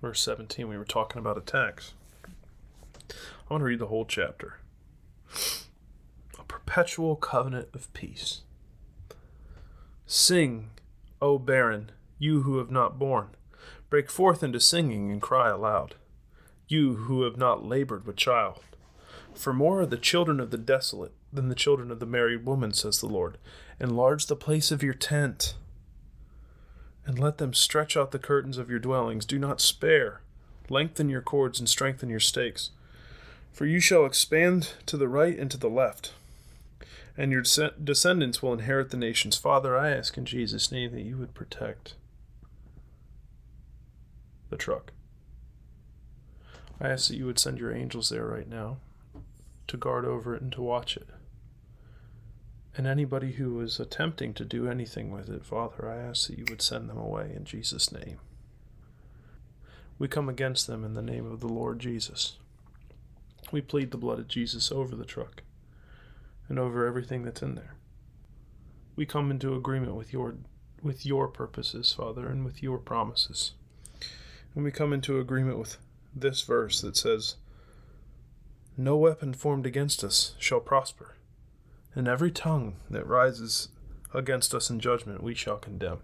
verse 0.00 0.20
17. 0.20 0.68
We 0.68 0.78
were 0.78 0.84
talking 0.84 1.18
about 1.18 1.36
attacks. 1.36 1.94
I 3.10 3.14
want 3.50 3.62
to 3.62 3.64
read 3.64 3.80
the 3.80 3.86
whole 3.86 4.04
chapter. 4.04 4.58
A 6.38 6.44
perpetual 6.44 7.16
covenant 7.16 7.68
of 7.74 7.92
peace. 7.92 8.42
Sing, 10.06 10.70
O 11.20 11.40
barren, 11.40 11.90
you 12.20 12.42
who 12.42 12.58
have 12.58 12.70
not 12.70 13.00
borne. 13.00 13.30
Break 13.90 14.10
forth 14.10 14.44
into 14.44 14.60
singing 14.60 15.10
and 15.10 15.20
cry 15.20 15.48
aloud, 15.48 15.96
you 16.68 16.94
who 16.94 17.22
have 17.22 17.36
not 17.36 17.64
labored 17.64 18.06
with 18.06 18.16
child. 18.16 18.60
For 19.34 19.52
more 19.52 19.80
are 19.80 19.86
the 19.86 19.96
children 19.96 20.38
of 20.38 20.50
the 20.50 20.58
desolate 20.58 21.14
than 21.32 21.48
the 21.48 21.54
children 21.54 21.90
of 21.90 22.00
the 22.00 22.06
married 22.06 22.46
woman, 22.46 22.72
says 22.72 23.00
the 23.00 23.06
Lord. 23.06 23.38
Enlarge 23.80 24.26
the 24.26 24.36
place 24.36 24.70
of 24.70 24.82
your 24.82 24.94
tent, 24.94 25.54
and 27.04 27.18
let 27.18 27.38
them 27.38 27.54
stretch 27.54 27.96
out 27.96 28.10
the 28.10 28.18
curtains 28.18 28.58
of 28.58 28.70
your 28.70 28.78
dwellings. 28.78 29.24
Do 29.24 29.38
not 29.38 29.60
spare. 29.60 30.20
Lengthen 30.68 31.08
your 31.08 31.22
cords 31.22 31.58
and 31.58 31.68
strengthen 31.68 32.08
your 32.08 32.20
stakes. 32.20 32.70
For 33.52 33.66
you 33.66 33.80
shall 33.80 34.04
expand 34.04 34.74
to 34.86 34.96
the 34.96 35.08
right 35.08 35.38
and 35.38 35.50
to 35.50 35.56
the 35.56 35.70
left, 35.70 36.12
and 37.16 37.32
your 37.32 37.42
descendants 37.42 38.42
will 38.42 38.52
inherit 38.52 38.90
the 38.90 38.96
nations. 38.96 39.36
Father, 39.36 39.76
I 39.76 39.90
ask 39.90 40.16
in 40.16 40.24
Jesus' 40.24 40.70
name 40.70 40.92
that 40.92 41.02
you 41.02 41.16
would 41.16 41.34
protect 41.34 41.94
the 44.50 44.56
truck. 44.56 44.92
I 46.80 46.88
ask 46.88 47.08
that 47.08 47.16
you 47.16 47.26
would 47.26 47.38
send 47.38 47.58
your 47.58 47.74
angels 47.74 48.10
there 48.10 48.26
right 48.26 48.48
now 48.48 48.76
to 49.66 49.76
guard 49.76 50.04
over 50.04 50.34
it 50.36 50.42
and 50.42 50.52
to 50.52 50.62
watch 50.62 50.96
it. 50.96 51.08
And 52.78 52.86
anybody 52.86 53.32
who 53.32 53.60
is 53.60 53.80
attempting 53.80 54.34
to 54.34 54.44
do 54.44 54.68
anything 54.68 55.10
with 55.10 55.28
it, 55.28 55.44
Father, 55.44 55.90
I 55.90 55.96
ask 55.96 56.28
that 56.28 56.38
you 56.38 56.44
would 56.48 56.62
send 56.62 56.88
them 56.88 56.96
away 56.96 57.32
in 57.34 57.44
Jesus' 57.44 57.90
name. 57.90 58.20
We 59.98 60.06
come 60.06 60.28
against 60.28 60.68
them 60.68 60.84
in 60.84 60.94
the 60.94 61.02
name 61.02 61.26
of 61.26 61.40
the 61.40 61.48
Lord 61.48 61.80
Jesus. 61.80 62.38
We 63.50 63.62
plead 63.62 63.90
the 63.90 63.98
blood 63.98 64.20
of 64.20 64.28
Jesus 64.28 64.70
over 64.70 64.94
the 64.94 65.04
truck 65.04 65.42
and 66.48 66.56
over 66.56 66.86
everything 66.86 67.24
that's 67.24 67.42
in 67.42 67.56
there. 67.56 67.74
We 68.94 69.06
come 69.06 69.32
into 69.32 69.56
agreement 69.56 69.96
with 69.96 70.12
your 70.12 70.36
with 70.80 71.04
your 71.04 71.26
purposes, 71.26 71.92
Father, 71.92 72.28
and 72.28 72.44
with 72.44 72.62
your 72.62 72.78
promises. 72.78 73.54
And 74.54 74.62
we 74.62 74.70
come 74.70 74.92
into 74.92 75.18
agreement 75.18 75.58
with 75.58 75.78
this 76.14 76.42
verse 76.42 76.80
that 76.82 76.96
says, 76.96 77.34
No 78.76 78.96
weapon 78.96 79.34
formed 79.34 79.66
against 79.66 80.04
us 80.04 80.36
shall 80.38 80.60
prosper, 80.60 81.16
and 81.94 82.08
every 82.08 82.30
tongue 82.30 82.76
that 82.90 83.06
rises 83.06 83.68
against 84.14 84.54
us 84.54 84.70
in 84.70 84.80
judgment 84.80 85.22
we 85.22 85.34
shall 85.34 85.56
condemn. 85.56 85.98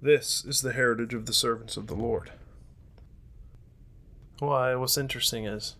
This 0.00 0.44
is 0.44 0.62
the 0.62 0.72
heritage 0.72 1.14
of 1.14 1.26
the 1.26 1.32
servants 1.32 1.76
of 1.76 1.86
the 1.86 1.94
Lord. 1.94 2.32
Why, 4.40 4.74
what's 4.74 4.98
interesting 4.98 5.46
is 5.46 5.76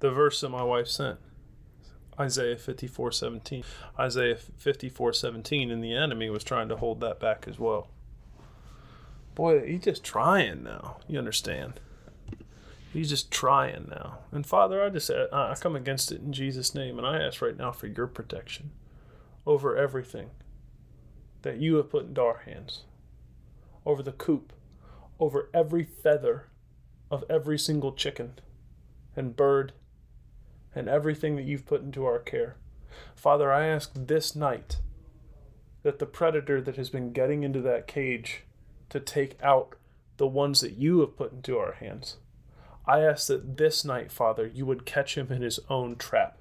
the 0.00 0.10
verse 0.10 0.40
that 0.40 0.48
my 0.48 0.62
wife 0.62 0.88
sent. 0.88 1.18
Isaiah 2.18 2.56
54:17. 2.56 3.64
Isaiah 3.98 4.36
54:17 4.36 5.70
and 5.70 5.82
the 5.82 5.94
enemy 5.94 6.30
was 6.30 6.44
trying 6.44 6.68
to 6.68 6.76
hold 6.76 7.00
that 7.00 7.20
back 7.20 7.46
as 7.46 7.58
well. 7.58 7.88
Boy, 9.34 9.66
he's 9.66 9.84
just 9.84 10.04
trying 10.04 10.62
now. 10.62 10.98
You 11.08 11.18
understand? 11.18 11.80
He's 12.92 13.08
just 13.08 13.30
trying 13.30 13.88
now. 13.90 14.18
And 14.32 14.46
Father, 14.46 14.82
I 14.82 14.90
just 14.90 15.10
uh, 15.10 15.26
I 15.32 15.54
come 15.58 15.74
against 15.74 16.12
it 16.12 16.20
in 16.20 16.32
Jesus 16.32 16.74
name 16.74 16.98
and 16.98 17.06
I 17.06 17.22
ask 17.22 17.40
right 17.40 17.56
now 17.56 17.72
for 17.72 17.86
your 17.86 18.06
protection 18.06 18.70
over 19.46 19.76
everything 19.76 20.30
that 21.40 21.58
you 21.58 21.76
have 21.76 21.90
put 21.90 22.06
into 22.06 22.20
our 22.20 22.38
hands. 22.44 22.84
Over 23.86 24.02
the 24.02 24.12
coop, 24.12 24.52
over 25.18 25.48
every 25.54 25.84
feather 25.84 26.48
of 27.10 27.24
every 27.28 27.58
single 27.58 27.92
chicken 27.92 28.34
and 29.16 29.36
bird 29.36 29.72
and 30.74 30.88
everything 30.88 31.36
that 31.36 31.44
you've 31.44 31.66
put 31.66 31.82
into 31.82 32.04
our 32.04 32.18
care. 32.18 32.56
Father, 33.14 33.52
I 33.52 33.66
ask 33.66 33.92
this 33.94 34.36
night 34.36 34.78
that 35.82 35.98
the 35.98 36.06
predator 36.06 36.60
that 36.60 36.76
has 36.76 36.90
been 36.90 37.12
getting 37.12 37.42
into 37.42 37.60
that 37.62 37.86
cage 37.86 38.44
to 38.90 39.00
take 39.00 39.36
out 39.42 39.76
the 40.18 40.26
ones 40.26 40.60
that 40.60 40.76
you 40.76 41.00
have 41.00 41.16
put 41.16 41.32
into 41.32 41.58
our 41.58 41.72
hands, 41.72 42.16
I 42.86 43.00
ask 43.00 43.28
that 43.28 43.56
this 43.56 43.84
night, 43.84 44.10
Father, 44.10 44.46
you 44.46 44.66
would 44.66 44.84
catch 44.84 45.16
him 45.16 45.30
in 45.30 45.42
his 45.42 45.60
own 45.68 45.96
trap. 45.96 46.38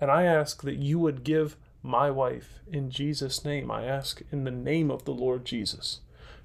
And 0.00 0.10
I 0.10 0.24
ask 0.24 0.62
that 0.62 0.76
you 0.76 0.98
would 0.98 1.24
give 1.24 1.56
my 1.82 2.10
wife, 2.10 2.60
in 2.70 2.90
Jesus' 2.90 3.44
name, 3.44 3.70
I 3.70 3.84
ask 3.84 4.22
in 4.32 4.44
the 4.44 4.50
name 4.50 4.90
of 4.90 5.04
the 5.04 5.14
Lord 5.14 5.44
Jesus, 5.44 6.00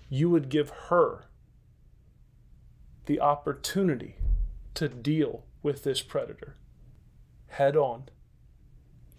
you 0.10 0.30
would 0.30 0.50
give 0.50 0.70
her 0.90 1.26
the 3.08 3.20
opportunity 3.20 4.18
to 4.76 4.88
deal 4.88 5.44
with 5.64 5.84
this 5.84 6.02
predator 6.02 6.56
head 7.48 7.76
on. 7.76 8.04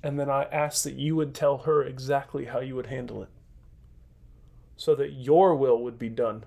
And 0.02 0.18
then 0.18 0.30
I 0.30 0.44
ask 0.44 0.84
that 0.84 0.94
you 0.94 1.14
would 1.16 1.34
tell 1.34 1.58
her 1.58 1.82
exactly 1.82 2.46
how 2.46 2.60
you 2.60 2.74
would 2.76 2.86
handle 2.86 3.22
it 3.22 3.28
so 4.76 4.94
that 4.94 5.12
your 5.12 5.54
will 5.54 5.82
would 5.82 5.98
be 5.98 6.08
done. 6.08 6.44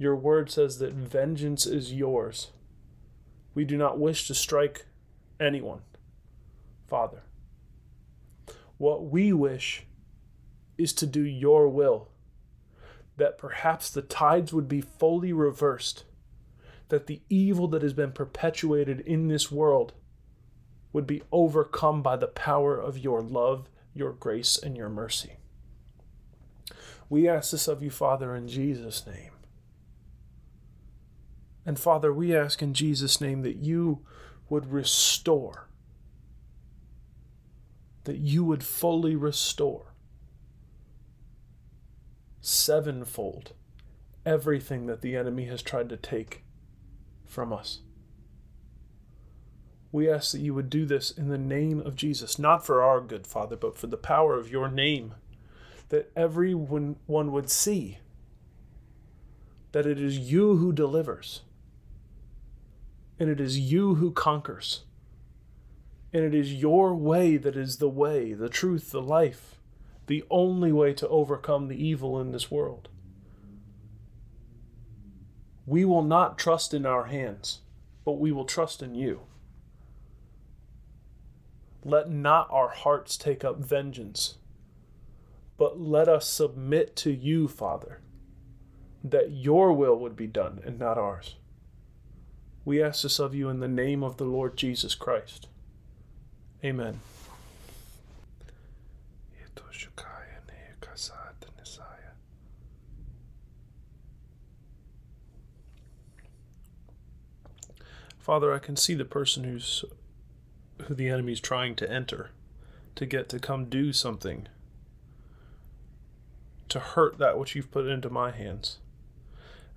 Your 0.00 0.16
word 0.16 0.50
says 0.50 0.78
that 0.78 0.94
vengeance 0.94 1.66
is 1.66 1.92
yours. 1.92 2.52
We 3.54 3.66
do 3.66 3.76
not 3.76 3.98
wish 3.98 4.26
to 4.28 4.34
strike 4.34 4.86
anyone, 5.38 5.82
Father. 6.88 7.20
What 8.78 9.04
we 9.04 9.34
wish 9.34 9.84
is 10.78 10.94
to 10.94 11.06
do 11.06 11.20
your 11.20 11.68
will, 11.68 12.08
that 13.18 13.36
perhaps 13.36 13.90
the 13.90 14.00
tides 14.00 14.54
would 14.54 14.68
be 14.68 14.80
fully 14.80 15.34
reversed 15.34 16.04
that 16.88 17.06
the 17.06 17.20
evil 17.28 17.68
that 17.68 17.82
has 17.82 17.92
been 17.92 18.12
perpetuated 18.12 19.00
in 19.00 19.28
this 19.28 19.52
world 19.52 19.92
would 20.94 21.06
be 21.06 21.22
overcome 21.30 22.00
by 22.00 22.16
the 22.16 22.26
power 22.26 22.80
of 22.80 22.96
your 22.96 23.20
love, 23.20 23.68
your 23.92 24.12
grace, 24.12 24.56
and 24.56 24.78
your 24.78 24.88
mercy. 24.88 25.34
We 27.10 27.28
ask 27.28 27.50
this 27.50 27.68
of 27.68 27.82
you, 27.82 27.90
Father, 27.90 28.34
in 28.34 28.48
Jesus' 28.48 29.06
name. 29.06 29.32
And 31.70 31.78
Father, 31.78 32.12
we 32.12 32.34
ask 32.34 32.62
in 32.62 32.74
Jesus' 32.74 33.20
name 33.20 33.42
that 33.42 33.58
you 33.58 34.00
would 34.48 34.72
restore, 34.72 35.68
that 38.02 38.18
you 38.18 38.42
would 38.42 38.64
fully 38.64 39.14
restore 39.14 39.94
sevenfold 42.40 43.52
everything 44.26 44.86
that 44.86 45.00
the 45.00 45.14
enemy 45.14 45.44
has 45.44 45.62
tried 45.62 45.88
to 45.90 45.96
take 45.96 46.42
from 47.24 47.52
us. 47.52 47.82
We 49.92 50.10
ask 50.10 50.32
that 50.32 50.40
you 50.40 50.54
would 50.54 50.70
do 50.70 50.84
this 50.84 51.12
in 51.12 51.28
the 51.28 51.38
name 51.38 51.78
of 51.78 51.94
Jesus, 51.94 52.36
not 52.36 52.66
for 52.66 52.82
our 52.82 53.00
good, 53.00 53.28
Father, 53.28 53.54
but 53.54 53.78
for 53.78 53.86
the 53.86 53.96
power 53.96 54.36
of 54.36 54.50
your 54.50 54.68
name, 54.68 55.14
that 55.90 56.10
everyone 56.16 56.96
would 57.06 57.48
see 57.48 57.98
that 59.70 59.86
it 59.86 60.00
is 60.00 60.18
you 60.18 60.56
who 60.56 60.72
delivers, 60.72 61.42
and 63.20 63.28
it 63.28 63.38
is 63.38 63.58
you 63.58 63.96
who 63.96 64.10
conquers, 64.10 64.84
and 66.10 66.24
it 66.24 66.34
is 66.34 66.54
your 66.54 66.94
way 66.94 67.36
that 67.36 67.54
is 67.54 67.76
the 67.76 67.88
way, 67.88 68.32
the 68.32 68.48
truth, 68.48 68.90
the 68.90 69.02
life, 69.02 69.60
the 70.06 70.24
only 70.30 70.72
way 70.72 70.94
to 70.94 71.06
overcome 71.08 71.68
the 71.68 71.86
evil 71.86 72.18
in 72.18 72.32
this 72.32 72.50
world. 72.50 72.88
We 75.66 75.84
will 75.84 76.02
not 76.02 76.38
trust 76.38 76.72
in 76.72 76.86
our 76.86 77.04
hands, 77.04 77.60
but 78.06 78.12
we 78.12 78.32
will 78.32 78.46
trust 78.46 78.82
in 78.82 78.94
you. 78.94 79.20
Let 81.84 82.10
not 82.10 82.48
our 82.50 82.70
hearts 82.70 83.18
take 83.18 83.44
up 83.44 83.58
vengeance, 83.58 84.38
but 85.58 85.78
let 85.78 86.08
us 86.08 86.26
submit 86.26 86.96
to 86.96 87.12
you, 87.12 87.48
Father, 87.48 88.00
that 89.04 89.30
your 89.30 89.74
will 89.74 89.98
would 89.98 90.16
be 90.16 90.26
done 90.26 90.60
and 90.64 90.78
not 90.78 90.96
ours. 90.96 91.36
We 92.70 92.80
ask 92.80 93.02
this 93.02 93.18
of 93.18 93.34
you 93.34 93.48
in 93.48 93.58
the 93.58 93.66
name 93.66 94.04
of 94.04 94.16
the 94.16 94.24
Lord 94.24 94.56
Jesus 94.56 94.94
Christ. 94.94 95.48
Amen. 96.64 97.00
Father, 108.20 108.52
I 108.52 108.60
can 108.60 108.76
see 108.76 108.94
the 108.94 109.04
person 109.04 109.42
who's 109.42 109.84
who 110.82 110.94
the 110.94 111.08
enemy's 111.08 111.40
trying 111.40 111.74
to 111.74 111.90
enter 111.90 112.30
to 112.94 113.04
get 113.04 113.28
to 113.30 113.40
come 113.40 113.64
do 113.64 113.92
something 113.92 114.46
to 116.68 116.78
hurt 116.78 117.18
that 117.18 117.36
which 117.36 117.56
you've 117.56 117.72
put 117.72 117.88
into 117.88 118.08
my 118.10 118.30
hands. 118.30 118.78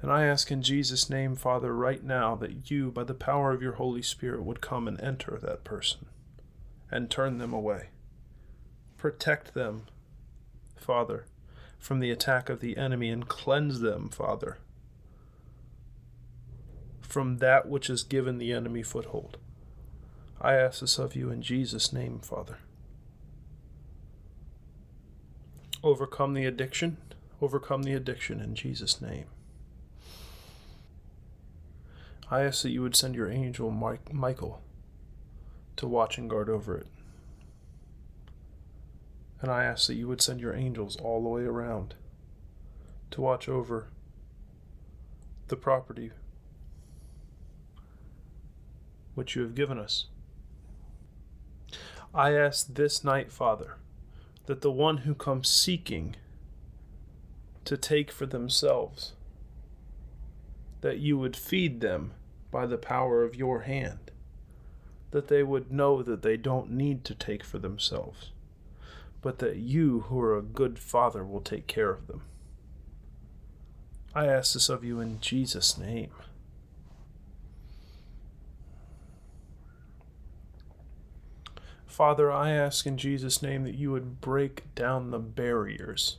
And 0.03 0.11
I 0.11 0.25
ask 0.25 0.51
in 0.51 0.61
Jesus' 0.61 1.09
name, 1.09 1.37
Father, 1.37 1.73
right 1.73 2.03
now 2.03 2.35
that 2.35 2.69
you, 2.69 2.91
by 2.91 3.05
the 3.05 3.13
power 3.13 3.53
of 3.53 3.61
your 3.61 3.75
Holy 3.75 4.01
Spirit, 4.01 4.43
would 4.43 4.59
come 4.59 4.85
and 4.85 4.99
enter 4.99 5.39
that 5.41 5.63
person 5.63 6.07
and 6.91 7.09
turn 7.09 7.37
them 7.37 7.53
away. 7.53 7.87
Protect 8.97 9.53
them, 9.53 9.83
Father, 10.75 11.25
from 11.79 12.01
the 12.01 12.11
attack 12.11 12.49
of 12.49 12.59
the 12.59 12.75
enemy 12.75 13.09
and 13.11 13.29
cleanse 13.29 13.79
them, 13.79 14.09
Father, 14.09 14.57
from 16.99 17.37
that 17.37 17.69
which 17.69 17.87
has 17.87 18.03
given 18.03 18.39
the 18.39 18.51
enemy 18.51 18.83
foothold. 18.83 19.37
I 20.41 20.55
ask 20.55 20.81
this 20.81 20.99
of 20.99 21.15
you 21.15 21.29
in 21.29 21.41
Jesus' 21.41 21.93
name, 21.93 22.19
Father. 22.19 22.57
Overcome 25.81 26.33
the 26.33 26.43
addiction, 26.43 26.97
overcome 27.41 27.83
the 27.83 27.93
addiction 27.93 28.41
in 28.41 28.53
Jesus' 28.53 29.01
name. 29.01 29.27
I 32.31 32.41
ask 32.41 32.63
that 32.63 32.71
you 32.71 32.81
would 32.81 32.95
send 32.95 33.15
your 33.15 33.29
angel 33.29 33.69
Mike, 33.71 34.13
Michael 34.13 34.61
to 35.75 35.87
watch 35.87 36.17
and 36.17 36.29
guard 36.29 36.49
over 36.49 36.77
it. 36.77 36.87
And 39.41 39.51
I 39.51 39.65
ask 39.65 39.87
that 39.87 39.95
you 39.95 40.07
would 40.07 40.21
send 40.21 40.39
your 40.39 40.53
angels 40.53 40.95
all 40.95 41.21
the 41.21 41.29
way 41.29 41.43
around 41.43 41.95
to 43.11 43.21
watch 43.21 43.49
over 43.49 43.87
the 45.49 45.55
property 45.55 46.11
which 49.15 49.35
you 49.35 49.41
have 49.41 49.55
given 49.55 49.77
us. 49.77 50.05
I 52.13 52.33
ask 52.33 52.73
this 52.73 53.03
night, 53.03 53.31
Father, 53.31 53.75
that 54.45 54.61
the 54.61 54.71
one 54.71 54.97
who 54.97 55.15
comes 55.15 55.49
seeking 55.49 56.15
to 57.65 57.77
take 57.77 58.11
for 58.11 58.25
themselves, 58.25 59.13
that 60.83 60.99
you 60.99 61.17
would 61.17 61.33
feed 61.33 61.79
them 61.79 62.11
by 62.51 62.65
the 62.65 62.77
power 62.77 63.23
of 63.23 63.37
your 63.37 63.61
hand, 63.61 64.11
that 65.11 65.29
they 65.29 65.41
would 65.41 65.71
know 65.71 66.03
that 66.03 66.21
they 66.23 66.35
don't 66.35 66.69
need 66.69 67.05
to 67.05 67.15
take 67.15 67.41
for 67.41 67.57
themselves, 67.57 68.31
but 69.21 69.39
that 69.39 69.55
you, 69.55 70.01
who 70.01 70.19
are 70.19 70.37
a 70.37 70.41
good 70.41 70.77
Father, 70.77 71.23
will 71.23 71.39
take 71.39 71.67
care 71.67 71.89
of 71.89 72.07
them. 72.07 72.23
I 74.13 74.27
ask 74.27 74.53
this 74.53 74.67
of 74.67 74.83
you 74.83 74.99
in 74.99 75.21
Jesus' 75.21 75.77
name. 75.77 76.11
Father, 81.87 82.29
I 82.29 82.51
ask 82.51 82.85
in 82.85 82.97
Jesus' 82.97 83.41
name 83.41 83.63
that 83.63 83.75
you 83.75 83.93
would 83.93 84.19
break 84.19 84.63
down 84.75 85.11
the 85.11 85.19
barriers 85.19 86.17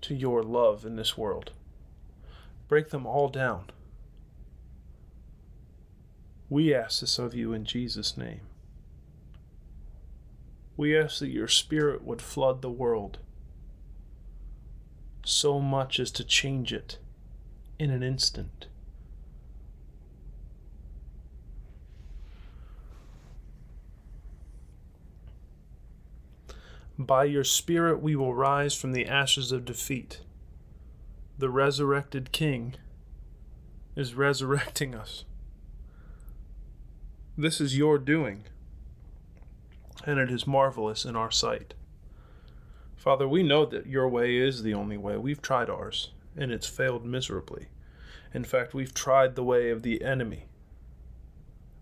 to 0.00 0.14
your 0.14 0.42
love 0.42 0.86
in 0.86 0.96
this 0.96 1.18
world. 1.18 1.52
Break 2.68 2.90
them 2.90 3.06
all 3.06 3.28
down. 3.28 3.64
We 6.50 6.74
ask 6.74 7.00
this 7.00 7.18
of 7.18 7.34
you 7.34 7.52
in 7.52 7.64
Jesus' 7.64 8.16
name. 8.16 8.42
We 10.76 10.96
ask 10.96 11.18
that 11.18 11.28
your 11.28 11.48
Spirit 11.48 12.04
would 12.04 12.22
flood 12.22 12.62
the 12.62 12.70
world 12.70 13.18
so 15.24 15.60
much 15.60 15.98
as 15.98 16.10
to 16.12 16.24
change 16.24 16.72
it 16.72 16.98
in 17.78 17.90
an 17.90 18.02
instant. 18.02 18.66
By 26.98 27.24
your 27.24 27.44
Spirit, 27.44 28.02
we 28.02 28.16
will 28.16 28.34
rise 28.34 28.74
from 28.74 28.92
the 28.92 29.06
ashes 29.06 29.52
of 29.52 29.64
defeat. 29.64 30.20
The 31.38 31.50
resurrected 31.50 32.32
King 32.32 32.74
is 33.94 34.14
resurrecting 34.14 34.92
us. 34.92 35.24
This 37.36 37.60
is 37.60 37.78
your 37.78 37.96
doing, 37.96 38.46
and 40.04 40.18
it 40.18 40.32
is 40.32 40.48
marvelous 40.48 41.04
in 41.04 41.14
our 41.14 41.30
sight. 41.30 41.74
Father, 42.96 43.28
we 43.28 43.44
know 43.44 43.64
that 43.66 43.86
your 43.86 44.08
way 44.08 44.36
is 44.36 44.64
the 44.64 44.74
only 44.74 44.96
way. 44.96 45.16
We've 45.16 45.40
tried 45.40 45.70
ours, 45.70 46.10
and 46.36 46.50
it's 46.50 46.66
failed 46.66 47.04
miserably. 47.04 47.68
In 48.34 48.42
fact, 48.42 48.74
we've 48.74 48.92
tried 48.92 49.36
the 49.36 49.44
way 49.44 49.70
of 49.70 49.84
the 49.84 50.02
enemy, 50.02 50.46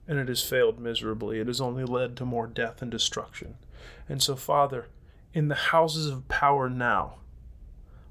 and 0.06 0.18
it 0.18 0.28
has 0.28 0.42
failed 0.42 0.78
miserably. 0.78 1.40
It 1.40 1.46
has 1.46 1.62
only 1.62 1.84
led 1.84 2.14
to 2.18 2.26
more 2.26 2.46
death 2.46 2.82
and 2.82 2.90
destruction. 2.90 3.56
And 4.06 4.22
so, 4.22 4.36
Father, 4.36 4.88
in 5.32 5.48
the 5.48 5.54
houses 5.54 6.08
of 6.08 6.28
power 6.28 6.68
now, 6.68 7.20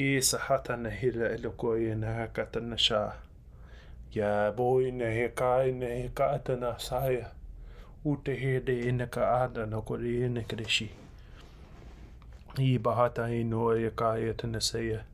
isa 0.00 0.38
hata 0.38 0.76
na 0.76 0.90
hira 0.90 1.34
ilo 1.34 1.50
ko 1.50 1.76
i 1.76 1.94
na 1.94 2.12
haka 2.12 2.46
tana 2.46 2.78
sha. 2.78 3.12
Ya 4.12 4.52
bo 4.52 4.80
i 4.80 4.90
na 4.90 5.04
he 5.04 5.28
ka 5.28 5.62
i 5.62 5.72
na 5.72 5.86
he 5.86 6.10
ka 6.14 6.38
atana 6.38 6.80
saia. 6.80 7.30
U 8.04 8.16
te 8.24 8.34
he 8.36 8.60
de 8.60 8.88
i 8.88 8.92
na 8.92 9.06
ka 9.06 9.44
ada 9.44 9.66
na 9.66 9.80
ko 9.80 9.94
i 9.96 10.28
na 10.28 10.40
kreshi. 10.40 10.88
I 12.58 12.78
bahata 12.78 13.28
i 13.30 13.42
no 13.44 13.70
i 13.70 13.90
ka 13.90 14.12
i 14.16 14.32
atana 14.32 14.60
saia. 14.60 15.04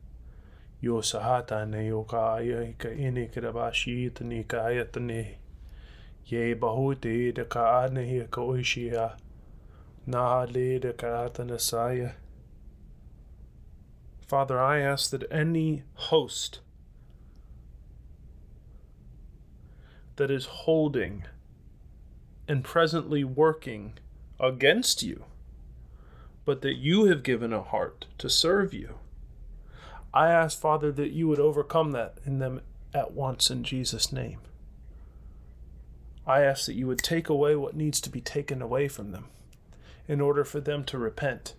Yo 0.81 1.01
sa 1.01 1.19
hata 1.19 1.65
na 1.65 1.77
i 1.77 1.91
o 1.91 2.03
ka 2.03 2.37
i 2.39 2.51
a 2.51 2.61
i 2.63 2.73
ka 2.73 2.89
i 2.89 3.11
na 3.11 3.27
kira 3.27 3.53
bashi 3.53 4.05
i 4.05 4.09
tani 4.09 4.43
ka 4.43 4.67
i 4.69 4.83
atane. 4.83 5.37
Ye 6.25 6.51
i 6.51 6.55
bahu 6.55 6.99
te 6.99 7.29
i 7.29 7.33
na 7.37 7.43
ka 7.43 7.83
ada 7.83 7.93
na 7.93 8.01
he 8.01 8.27
ka 8.31 8.41
oishi 8.41 8.93
a. 8.93 9.17
Na 10.05 10.29
ha 10.29 10.45
le 10.45 10.75
i 10.75 10.79
na 10.79 10.93
ka 10.93 11.15
atana 11.25 11.59
saia. 11.59 11.95
Yeah. 11.95 12.24
Father, 14.27 14.59
I 14.59 14.79
ask 14.79 15.11
that 15.11 15.31
any 15.31 15.83
host 15.93 16.59
that 20.15 20.31
is 20.31 20.45
holding 20.45 21.25
and 22.47 22.63
presently 22.63 23.23
working 23.23 23.93
against 24.39 25.03
you, 25.03 25.25
but 26.43 26.61
that 26.61 26.75
you 26.75 27.05
have 27.05 27.23
given 27.23 27.53
a 27.53 27.61
heart 27.61 28.05
to 28.17 28.29
serve 28.29 28.73
you. 28.73 28.95
I 30.13 30.29
ask, 30.29 30.59
Father, 30.59 30.91
that 30.93 31.11
you 31.11 31.27
would 31.27 31.39
overcome 31.39 31.91
that 31.91 32.17
in 32.25 32.39
them 32.39 32.61
at 32.93 33.11
once 33.11 33.49
in 33.49 33.63
Jesus' 33.63 34.11
name. 34.11 34.39
I 36.25 36.41
ask 36.41 36.65
that 36.65 36.75
you 36.75 36.87
would 36.87 36.99
take 36.99 37.29
away 37.29 37.55
what 37.55 37.75
needs 37.75 38.01
to 38.01 38.09
be 38.09 38.21
taken 38.21 38.61
away 38.61 38.87
from 38.87 39.11
them 39.11 39.25
in 40.07 40.21
order 40.21 40.43
for 40.43 40.59
them 40.59 40.83
to 40.85 40.97
repent, 40.97 41.53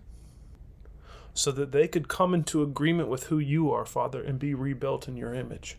so 1.37 1.51
that 1.51 1.71
they 1.71 1.87
could 1.87 2.07
come 2.07 2.33
into 2.33 2.63
agreement 2.63 3.09
with 3.09 3.25
who 3.25 3.37
you 3.37 3.71
are, 3.71 3.85
Father, 3.85 4.23
and 4.23 4.39
be 4.39 4.55
rebuilt 4.55 5.07
in 5.07 5.15
your 5.15 5.35
image. 5.35 5.77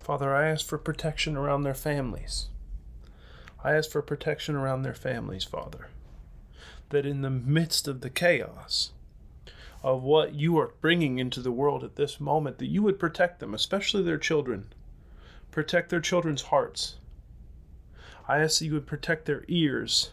Father, 0.00 0.34
I 0.34 0.48
ask 0.48 0.66
for 0.66 0.78
protection 0.78 1.36
around 1.36 1.62
their 1.62 1.74
families. 1.74 2.48
I 3.62 3.74
ask 3.74 3.88
for 3.88 4.02
protection 4.02 4.56
around 4.56 4.82
their 4.82 4.94
families, 4.94 5.44
Father. 5.44 5.90
That 6.88 7.06
in 7.06 7.22
the 7.22 7.30
midst 7.30 7.86
of 7.86 8.00
the 8.00 8.10
chaos 8.10 8.90
of 9.80 10.02
what 10.02 10.34
you 10.34 10.58
are 10.58 10.74
bringing 10.80 11.20
into 11.20 11.40
the 11.40 11.52
world 11.52 11.84
at 11.84 11.94
this 11.94 12.18
moment, 12.18 12.58
that 12.58 12.66
you 12.66 12.82
would 12.82 12.98
protect 12.98 13.38
them, 13.38 13.54
especially 13.54 14.02
their 14.02 14.18
children. 14.18 14.72
Protect 15.52 15.88
their 15.88 16.00
children's 16.00 16.42
hearts. 16.42 16.96
I 18.26 18.40
ask 18.40 18.58
that 18.58 18.64
you 18.64 18.72
would 18.72 18.88
protect 18.88 19.26
their 19.26 19.44
ears 19.46 20.10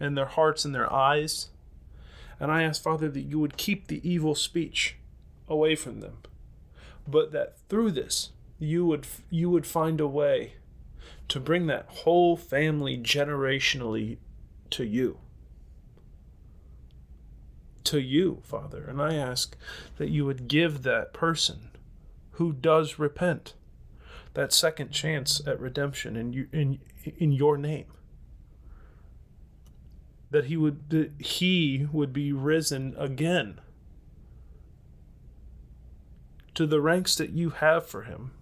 and 0.00 0.18
their 0.18 0.26
hearts 0.26 0.64
and 0.64 0.74
their 0.74 0.92
eyes. 0.92 1.50
And 2.40 2.50
I 2.50 2.62
ask, 2.62 2.82
Father, 2.82 3.10
that 3.10 3.20
you 3.20 3.38
would 3.38 3.58
keep 3.58 3.86
the 3.86 4.00
evil 4.08 4.34
speech 4.34 4.96
away 5.46 5.76
from 5.76 6.00
them. 6.00 6.18
But 7.06 7.32
that 7.32 7.58
through 7.68 7.92
this, 7.92 8.30
you 8.58 8.86
would 8.86 9.06
you 9.30 9.50
would 9.50 9.66
find 9.66 10.00
a 10.00 10.06
way 10.06 10.54
to 11.28 11.40
bring 11.40 11.66
that 11.66 11.86
whole 11.88 12.36
family 12.36 12.98
generationally 12.98 14.18
to 14.68 14.84
you 14.84 15.18
to 17.82 17.98
you 17.98 18.42
father 18.44 18.84
and 18.84 19.00
i 19.00 19.14
ask 19.14 19.56
that 19.96 20.10
you 20.10 20.26
would 20.26 20.46
give 20.46 20.82
that 20.82 21.12
person 21.12 21.70
who 22.32 22.52
does 22.52 22.98
repent 22.98 23.54
that 24.34 24.52
second 24.52 24.90
chance 24.90 25.40
at 25.46 25.58
redemption 25.58 26.14
in 26.16 26.32
you 26.32 26.46
in 26.52 26.78
in 27.18 27.32
your 27.32 27.56
name 27.56 27.86
that 30.30 30.46
he 30.46 30.56
would 30.56 30.90
that 30.90 31.10
he 31.18 31.86
would 31.92 32.12
be 32.12 32.32
risen 32.32 32.94
again 32.98 33.60
to 36.54 36.66
the 36.66 36.80
ranks 36.80 37.16
that 37.16 37.30
you 37.30 37.50
have 37.50 37.86
for 37.86 38.02
him 38.02 38.32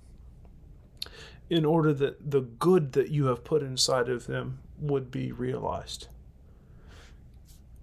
in 1.51 1.65
order 1.65 1.93
that 1.93 2.31
the 2.31 2.41
good 2.41 2.93
that 2.93 3.11
you 3.11 3.27
have 3.27 3.45
put 3.45 3.63
inside 3.63 4.09
of 4.09 4.27
them 4.27 4.59
would 4.79 5.11
be 5.11 5.33
realized. 5.33 6.09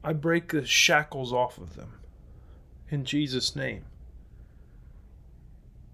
I 0.03 0.13
break 0.13 0.51
the 0.51 0.65
shackles 0.65 1.33
off 1.33 1.57
of 1.57 1.75
them 1.75 1.99
in 2.89 3.05
Jesus' 3.05 3.55
name. 3.55 3.85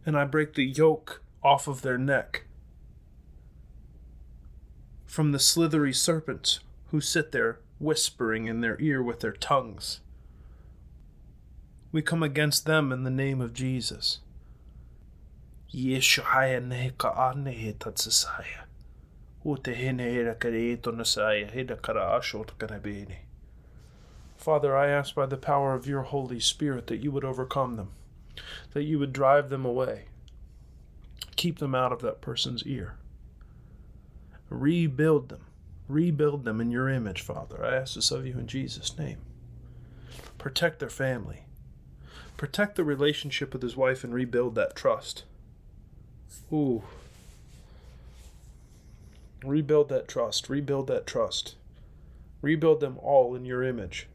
And 0.05 0.17
I 0.17 0.25
break 0.25 0.55
the 0.55 0.65
yoke 0.65 1.21
off 1.43 1.67
of 1.67 1.81
their 1.81 1.97
neck 1.97 2.45
from 5.05 5.31
the 5.31 5.39
slithery 5.39 5.93
serpents 5.93 6.59
who 6.87 6.99
sit 6.99 7.31
there 7.31 7.59
whispering 7.81 8.45
in 8.45 8.61
their 8.61 8.79
ear 8.79 9.01
with 9.01 9.19
their 9.21 9.31
tongues. 9.31 10.01
We 11.91 12.01
come 12.01 12.23
against 12.23 12.65
them 12.65 12.91
in 12.91 13.03
the 13.03 13.09
name 13.09 13.41
of 13.41 13.53
Jesus. 13.53 14.19
Father, 24.37 24.75
I 24.75 24.87
ask 24.87 25.15
by 25.15 25.25
the 25.25 25.37
power 25.37 25.73
of 25.73 25.87
your 25.87 26.03
Holy 26.03 26.39
Spirit 26.39 26.87
that 26.87 27.03
you 27.03 27.11
would 27.11 27.25
overcome 27.25 27.75
them, 27.75 27.89
that 28.73 28.83
you 28.83 28.99
would 28.99 29.13
drive 29.13 29.49
them 29.49 29.65
away, 29.65 30.05
keep 31.35 31.59
them 31.59 31.73
out 31.73 31.91
of 31.91 32.01
that 32.01 32.21
person's 32.21 32.65
ear. 32.65 32.95
Rebuild 34.49 35.29
them, 35.29 35.45
rebuild 35.91 36.45
them 36.45 36.61
in 36.61 36.71
your 36.71 36.89
image, 36.89 37.21
Father. 37.21 37.63
I 37.63 37.75
ask 37.75 37.95
this 37.95 38.11
of 38.11 38.25
you 38.25 38.33
in 38.33 38.47
Jesus' 38.47 38.97
name. 38.97 39.17
Protect 40.37 40.79
their 40.79 40.89
family, 40.89 41.43
protect 42.37 42.75
the 42.75 42.83
relationship 42.83 43.53
with 43.53 43.61
his 43.61 43.75
wife, 43.75 44.03
and 44.03 44.13
rebuild 44.13 44.55
that 44.55 44.75
trust. 44.75 45.23
Ooh. 46.51 46.83
Rebuild 49.43 49.89
that 49.89 50.07
trust. 50.07 50.49
Rebuild 50.49 50.87
that 50.87 51.07
trust. 51.07 51.55
Rebuild 52.41 52.79
them 52.79 52.97
all 53.01 53.35
in 53.35 53.45
your 53.45 53.63
image. 53.63 54.07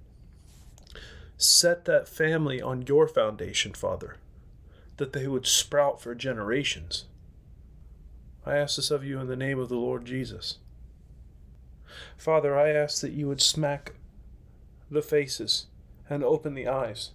Set 1.37 1.85
that 1.85 2.09
family 2.09 2.63
on 2.63 2.87
your 2.87 3.07
foundation, 3.07 3.75
Father, 3.75 4.17
that 4.97 5.13
they 5.13 5.27
would 5.27 5.47
sprout 5.47 6.01
for 6.01 6.15
generations. 6.15 7.05
I 8.45 8.57
ask 8.57 8.77
this 8.77 8.91
of 8.91 9.05
you 9.05 9.19
in 9.19 9.27
the 9.27 9.37
name 9.37 9.59
of 9.59 9.69
the 9.69 9.77
Lord 9.77 10.05
Jesus. 10.05 10.59
Father, 12.17 12.59
I 12.59 12.71
ask 12.71 13.01
that 13.01 13.13
you 13.13 13.29
would 13.29 13.41
smack 13.41 13.95
the 14.91 15.03
faces 15.03 15.67
and 16.09 16.23
open 16.23 16.55
the 16.55 16.69
eyes 16.69 17.11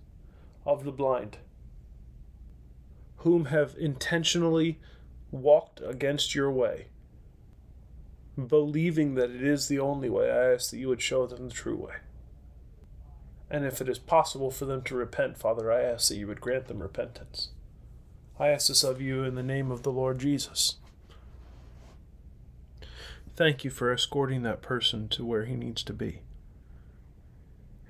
of 0.66 0.84
the 0.84 0.92
blind, 0.92 1.38
whom 3.18 3.46
have 3.46 3.76
intentionally 3.78 4.80
walked 5.32 5.82
against 5.86 6.36
your 6.36 6.52
way, 6.52 6.88
believing 8.48 9.16
that 9.16 9.32
it 9.32 9.44
is 9.44 9.68
the 9.68 9.80
only 9.80 10.10
way. 10.10 10.30
I 10.30 10.54
ask 10.54 10.72
that 10.72 10.78
you 10.78 10.90
would 10.90 11.02
show 11.02 11.26
them 11.26 11.48
the 11.48 11.54
true 11.54 11.78
way. 11.78 11.96
And 13.50 13.66
if 13.66 13.82
it 13.82 13.90
is 13.90 14.00
possible 14.00 14.52
for 14.52 14.66
them 14.66 14.82
to 14.84 14.96
repent, 14.96 15.38
Father, 15.38 15.72
I 15.72 15.82
ask 15.82 16.08
that 16.08 16.16
you 16.16 16.28
would 16.28 16.40
grant 16.42 16.68
them 16.68 16.82
repentance. 16.82 17.50
I 18.40 18.48
ask 18.48 18.70
this 18.70 18.84
of 18.84 19.02
you 19.02 19.24
in 19.24 19.36
the 19.36 19.44
name 19.44 19.72
of 19.72 19.84
the 19.84 19.92
Lord 19.92 20.20
Jesus. 20.20 20.78
Thank 23.42 23.64
you 23.64 23.72
for 23.72 23.92
escorting 23.92 24.44
that 24.44 24.62
person 24.62 25.10
to 25.10 25.26
where 25.26 25.46
he 25.46 25.56
needs 25.56 25.82
to 25.86 25.94
be 25.94 26.22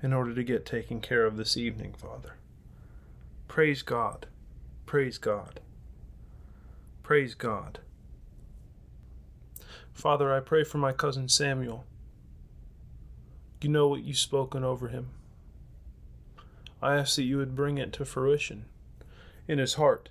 in 0.02 0.14
order 0.14 0.34
to 0.34 0.42
get 0.42 0.64
taken 0.64 0.98
care 0.98 1.26
of 1.26 1.36
this 1.36 1.58
evening, 1.58 1.92
Father. 1.92 2.36
Praise 3.48 3.82
God. 3.82 4.24
Praise 4.86 5.18
God. 5.18 5.60
Praise 7.02 7.34
God. 7.34 7.80
Father, 9.92 10.32
I 10.32 10.40
pray 10.40 10.64
for 10.64 10.78
my 10.78 10.94
cousin 10.94 11.28
Samuel. 11.28 11.84
You 13.60 13.68
know 13.68 13.88
what 13.88 14.04
you've 14.04 14.16
spoken 14.16 14.64
over 14.64 14.88
him. 14.88 15.10
I 16.80 16.96
ask 16.96 17.16
that 17.16 17.24
you 17.24 17.36
would 17.36 17.54
bring 17.54 17.76
it 17.76 17.92
to 17.92 18.06
fruition 18.06 18.64
in 19.46 19.58
his 19.58 19.74
heart. 19.74 20.08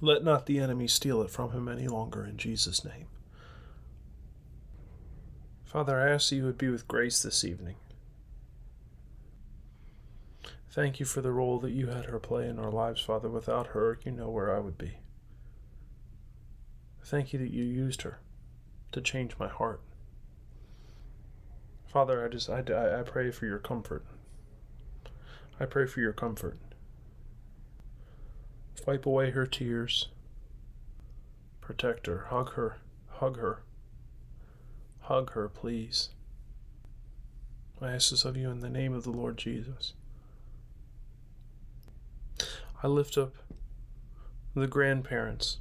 Let 0.00 0.22
not 0.22 0.46
the 0.46 0.60
enemy 0.60 0.86
steal 0.86 1.22
it 1.22 1.30
from 1.30 1.52
him 1.52 1.68
any 1.68 1.88
longer 1.88 2.24
in 2.24 2.36
Jesus' 2.36 2.84
name. 2.84 3.06
Father, 5.64 6.00
I 6.00 6.10
ask 6.10 6.30
that 6.30 6.36
you 6.36 6.44
would 6.44 6.58
be 6.58 6.68
with 6.68 6.88
Grace 6.88 7.22
this 7.22 7.44
evening. 7.44 7.76
Thank 10.70 11.00
you 11.00 11.06
for 11.06 11.20
the 11.20 11.32
role 11.32 11.58
that 11.58 11.72
you 11.72 11.88
had 11.88 12.06
her 12.06 12.20
play 12.20 12.48
in 12.48 12.58
our 12.58 12.70
lives, 12.70 13.00
Father. 13.00 13.28
Without 13.28 13.68
her, 13.68 13.98
you 14.04 14.12
know 14.12 14.30
where 14.30 14.54
I 14.54 14.60
would 14.60 14.78
be. 14.78 14.98
Thank 17.04 17.32
you 17.32 17.38
that 17.40 17.52
you 17.52 17.64
used 17.64 18.02
her 18.02 18.20
to 18.92 19.00
change 19.00 19.32
my 19.38 19.48
heart. 19.48 19.80
Father, 21.86 22.24
I 22.24 22.28
just 22.28 22.48
I, 22.48 22.60
I 22.60 23.02
pray 23.02 23.30
for 23.30 23.46
your 23.46 23.58
comfort. 23.58 24.04
I 25.58 25.64
pray 25.64 25.86
for 25.86 26.00
your 26.00 26.12
comfort. 26.12 26.58
Wipe 28.86 29.04
away 29.04 29.30
her 29.30 29.46
tears. 29.46 30.08
Protect 31.60 32.06
her. 32.06 32.26
Hug 32.30 32.54
her. 32.54 32.78
Hug 33.08 33.38
her. 33.38 33.62
Hug 35.00 35.32
her, 35.32 35.48
please. 35.48 36.10
I 37.80 37.92
ask 37.92 38.10
this 38.10 38.24
of 38.24 38.36
you 38.36 38.50
in 38.50 38.60
the 38.60 38.70
name 38.70 38.94
of 38.94 39.04
the 39.04 39.10
Lord 39.10 39.36
Jesus. 39.36 39.92
I 42.82 42.86
lift 42.86 43.18
up 43.18 43.34
the 44.54 44.66
grandparents 44.66 45.58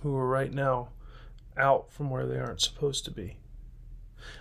who 0.00 0.16
are 0.16 0.26
right 0.26 0.52
now 0.52 0.88
out 1.56 1.92
from 1.92 2.10
where 2.10 2.26
they 2.26 2.38
aren't 2.38 2.60
supposed 2.60 3.04
to 3.04 3.10
be. 3.10 3.36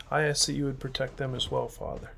I 0.10 0.22
ask 0.24 0.46
that 0.46 0.54
you 0.54 0.66
would 0.66 0.80
protect 0.80 1.18
them 1.18 1.36
as 1.36 1.52
well, 1.52 1.68
Father. 1.68 2.12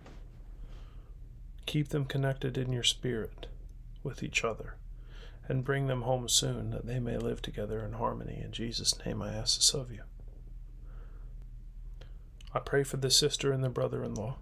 Keep 1.66 1.90
them 1.90 2.06
connected 2.06 2.58
in 2.58 2.72
your 2.72 2.84
spirit 2.84 3.48
with 4.04 4.24
each 4.24 4.44
other 4.44 4.76
and 5.50 5.66
bring 5.66 5.88
them 5.88 6.04
home 6.04 6.30
soon 6.30 6.70
that 6.70 6.86
they 6.86 7.00
may 7.00 7.18
live 7.18 7.42
together 7.42 7.84
in 7.84 7.94
harmony. 7.94 8.40
In 8.44 8.52
Jesus' 8.52 8.94
name 9.04 9.22
I 9.22 9.34
ask 9.34 9.58
this 9.58 9.74
of 9.74 9.92
you. 9.92 10.04
I 12.54 12.60
pray 12.60 12.84
for 12.84 12.98
the 12.98 13.10
sister 13.10 13.52
and 13.52 13.64
the 13.64 13.70
brother 13.70 14.04
in 14.04 14.14
law. 14.14 14.38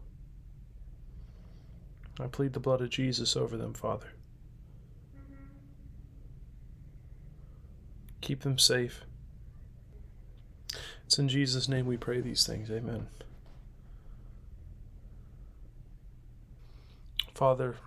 I 2.19 2.27
plead 2.27 2.53
the 2.53 2.59
blood 2.59 2.81
of 2.81 2.89
Jesus 2.89 3.35
over 3.37 3.55
them, 3.55 3.73
Father. 3.73 4.07
Keep 8.19 8.41
them 8.41 8.57
safe. 8.57 9.01
It's 11.05 11.17
in 11.17 11.29
Jesus' 11.29 11.69
name 11.69 11.85
we 11.85 11.95
pray 11.95 12.19
these 12.19 12.45
things. 12.45 12.69
Amen. 12.69 13.07
Father, 17.33 17.77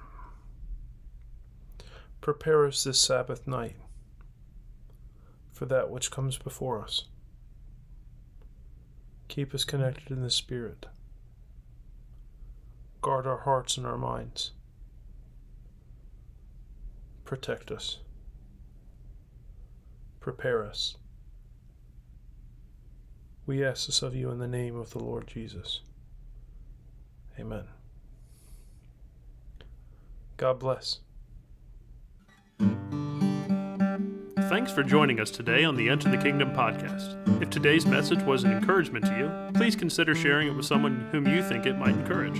prepare 2.20 2.66
us 2.66 2.84
this 2.84 3.00
Sabbath 3.00 3.46
night 3.46 3.76
for 5.52 5.66
that 5.66 5.90
which 5.90 6.10
comes 6.10 6.38
before 6.38 6.82
us. 6.82 7.04
Keep 9.28 9.54
us 9.54 9.64
connected 9.64 10.10
in 10.10 10.22
the 10.22 10.30
Spirit. 10.30 10.86
Guard 13.02 13.26
our 13.26 13.38
hearts 13.38 13.76
and 13.76 13.86
our 13.86 13.96
minds. 13.96 14.52
Protect 17.24 17.70
us. 17.70 17.98
Prepare 20.18 20.66
us. 20.66 20.96
We 23.46 23.64
ask 23.64 23.86
this 23.86 24.02
of 24.02 24.14
you 24.14 24.30
in 24.30 24.38
the 24.38 24.48
name 24.48 24.76
of 24.76 24.90
the 24.90 24.98
Lord 24.98 25.26
Jesus. 25.26 25.80
Amen. 27.38 27.64
God 30.36 30.58
bless. 30.58 31.00
Thanks 34.50 34.72
for 34.72 34.82
joining 34.82 35.20
us 35.20 35.30
today 35.30 35.62
on 35.62 35.76
the 35.76 35.88
Enter 35.88 36.10
the 36.10 36.16
Kingdom 36.16 36.50
podcast. 36.50 37.40
If 37.40 37.50
today's 37.50 37.86
message 37.86 38.20
was 38.24 38.42
an 38.42 38.50
encouragement 38.50 39.04
to 39.04 39.16
you, 39.16 39.56
please 39.56 39.76
consider 39.76 40.12
sharing 40.12 40.48
it 40.48 40.56
with 40.56 40.66
someone 40.66 41.08
whom 41.12 41.28
you 41.28 41.40
think 41.40 41.66
it 41.66 41.78
might 41.78 41.94
encourage. 41.94 42.36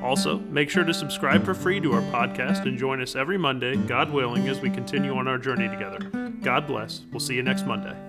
Also, 0.00 0.38
make 0.38 0.70
sure 0.70 0.84
to 0.84 0.94
subscribe 0.94 1.44
for 1.44 1.54
free 1.54 1.80
to 1.80 1.94
our 1.94 2.02
podcast 2.12 2.62
and 2.62 2.78
join 2.78 3.02
us 3.02 3.16
every 3.16 3.38
Monday, 3.38 3.76
God 3.76 4.12
willing, 4.12 4.46
as 4.48 4.60
we 4.60 4.70
continue 4.70 5.16
on 5.16 5.26
our 5.26 5.36
journey 5.36 5.68
together. 5.68 5.98
God 6.42 6.68
bless. 6.68 7.00
We'll 7.10 7.18
see 7.18 7.34
you 7.34 7.42
next 7.42 7.66
Monday. 7.66 8.07